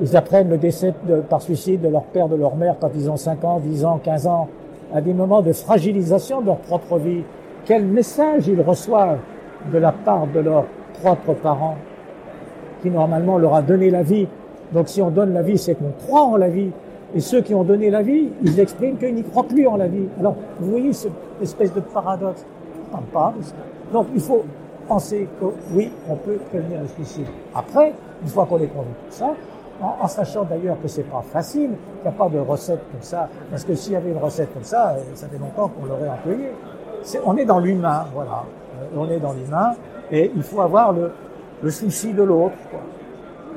Ils 0.00 0.14
apprennent 0.14 0.50
le 0.50 0.58
décès 0.58 0.92
par 1.28 1.40
suicide 1.40 1.80
de 1.80 1.88
leur 1.88 2.02
père, 2.02 2.28
de 2.28 2.36
leur 2.36 2.54
mère 2.54 2.76
quand 2.78 2.90
ils 2.94 3.10
ont 3.10 3.16
5 3.16 3.44
ans, 3.44 3.60
10 3.60 3.84
ans, 3.86 3.98
15 4.02 4.26
ans, 4.26 4.48
à 4.94 5.00
des 5.00 5.14
moments 5.14 5.40
de 5.40 5.52
fragilisation 5.52 6.42
de 6.42 6.46
leur 6.46 6.58
propre 6.58 6.98
vie. 6.98 7.22
Quel 7.64 7.84
message 7.86 8.46
ils 8.46 8.60
reçoivent 8.60 9.18
de 9.72 9.78
la 9.78 9.92
part 9.92 10.26
de 10.26 10.40
leurs 10.40 10.66
propres 11.00 11.32
parents, 11.34 11.76
qui 12.82 12.90
normalement 12.90 13.38
leur 13.38 13.54
a 13.54 13.62
donné 13.62 13.90
la 13.90 14.02
vie. 14.02 14.28
Donc 14.72 14.88
si 14.88 15.00
on 15.00 15.10
donne 15.10 15.32
la 15.32 15.42
vie, 15.42 15.58
c'est 15.58 15.74
qu'on 15.74 15.92
croit 16.06 16.24
en 16.24 16.36
la 16.36 16.48
vie. 16.48 16.70
Et 17.14 17.20
ceux 17.20 17.40
qui 17.40 17.54
ont 17.54 17.64
donné 17.64 17.90
la 17.90 18.02
vie, 18.02 18.28
ils 18.42 18.60
expriment 18.60 18.96
qu'ils 18.96 19.14
n'y 19.14 19.22
croient 19.22 19.44
plus 19.44 19.66
en 19.66 19.76
la 19.76 19.86
vie. 19.86 20.06
Alors, 20.18 20.36
vous 20.60 20.70
voyez 20.70 20.92
cette 20.92 21.12
espèce 21.40 21.72
de 21.72 21.80
paradoxe? 21.80 22.44
Donc, 23.92 24.06
il 24.14 24.20
faut 24.20 24.44
penser 24.88 25.28
que 25.40 25.46
oui, 25.72 25.90
on 26.08 26.16
peut 26.16 26.38
prévenir 26.50 26.80
le 26.80 26.88
suicide. 26.88 27.26
Après, 27.54 27.92
une 28.22 28.28
fois 28.28 28.46
qu'on 28.46 28.58
est 28.58 28.66
convaincu 28.66 29.08
de 29.08 29.12
ça, 29.12 29.34
en, 29.80 30.08
sachant 30.08 30.44
d'ailleurs 30.44 30.80
que 30.80 30.88
c'est 30.88 31.02
pas 31.02 31.22
facile, 31.22 31.70
qu'il 31.70 32.02
n'y 32.02 32.08
a 32.08 32.12
pas 32.12 32.28
de 32.28 32.38
recette 32.38 32.80
comme 32.90 33.02
ça, 33.02 33.28
parce 33.50 33.64
que 33.64 33.74
s'il 33.74 33.92
y 33.92 33.96
avait 33.96 34.10
une 34.10 34.18
recette 34.18 34.52
comme 34.54 34.64
ça, 34.64 34.90
euh, 34.90 35.00
ça 35.14 35.28
fait 35.28 35.38
longtemps 35.38 35.68
qu'on 35.68 35.86
l'aurait 35.86 36.08
employée. 36.08 36.50
on 37.24 37.36
est 37.36 37.44
dans 37.44 37.58
l'humain, 37.58 38.06
voilà. 38.14 38.44
Euh, 38.80 38.86
on 38.96 39.08
est 39.10 39.18
dans 39.18 39.32
l'humain, 39.32 39.74
et 40.10 40.30
il 40.34 40.42
faut 40.42 40.60
avoir 40.60 40.92
le, 40.92 41.12
le 41.62 41.70
souci 41.70 42.12
de 42.12 42.22
l'autre. 42.22 42.54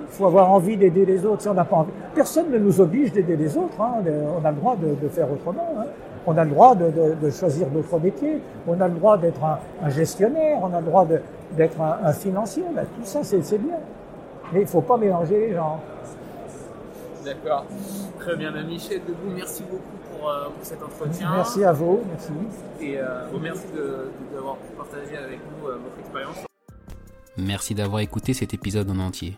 Il 0.10 0.16
faut 0.16 0.26
avoir 0.26 0.52
envie 0.52 0.76
d'aider 0.76 1.06
les 1.06 1.26
autres. 1.26 1.42
Si 1.42 1.48
on 1.48 1.54
n'a 1.54 1.66
pas 1.66 1.78
envie, 1.78 1.92
personne 2.16 2.50
ne 2.52 2.58
nous 2.58 2.82
oblige 2.82 3.12
d'aider 3.12 3.36
les 3.36 3.56
autres. 3.58 3.80
Hein. 3.80 4.04
On 4.42 4.44
a 4.44 4.52
le 4.52 4.58
droit 4.58 4.76
de, 4.76 5.08
faire 5.08 5.32
autrement. 5.32 5.68
Hein. 5.80 5.86
On 6.26 6.38
a 6.38 6.44
le 6.44 6.50
droit 6.50 6.76
de, 6.76 7.30
choisir 7.30 7.68
d'autres 7.68 8.00
métiers. 8.00 8.42
On 8.68 8.80
a 8.82 8.88
le 8.88 8.96
droit 8.96 9.18
d'être 9.18 9.40
un, 9.44 9.90
gestionnaire. 9.90 10.60
On 10.62 10.74
a 10.74 10.80
le 10.80 10.86
droit 10.86 11.08
d'être 11.56 11.82
un, 11.82 12.12
financier. 12.14 12.64
Ben, 12.76 12.86
tout 12.96 13.06
ça, 13.06 13.22
c'est 13.24 13.58
bien. 13.58 13.78
Mais 14.52 14.62
il 14.62 14.64
ne 14.64 14.68
faut 14.68 14.82
pas 14.82 14.98
mélanger 14.98 15.48
les 15.48 15.54
gens. 15.54 15.80
D'accord. 17.24 17.66
Très 18.20 18.36
bien. 18.36 18.52
Ben, 18.52 18.66
Michel 18.66 19.02
Debout, 19.08 19.34
merci 19.36 19.64
beaucoup 19.64 19.84
pour, 20.20 20.30
euh, 20.30 20.48
cet 20.64 20.82
entretien. 20.82 21.30
Merci 21.36 21.64
à 21.64 21.72
vous. 21.72 22.02
Merci. 22.10 22.32
Et 22.82 22.98
euh, 22.98 23.26
merci 23.42 23.66
d'avoir 24.34 24.56
partagé 24.78 25.18
avec 25.18 25.40
nous 25.40 25.68
euh, 25.68 25.78
votre 25.78 26.00
expérience. 26.00 26.38
Merci 27.38 27.76
d'avoir 27.76 28.02
écouté 28.02 28.34
cet 28.34 28.54
épisode 28.54 28.90
en 28.90 29.00
entier. 29.00 29.38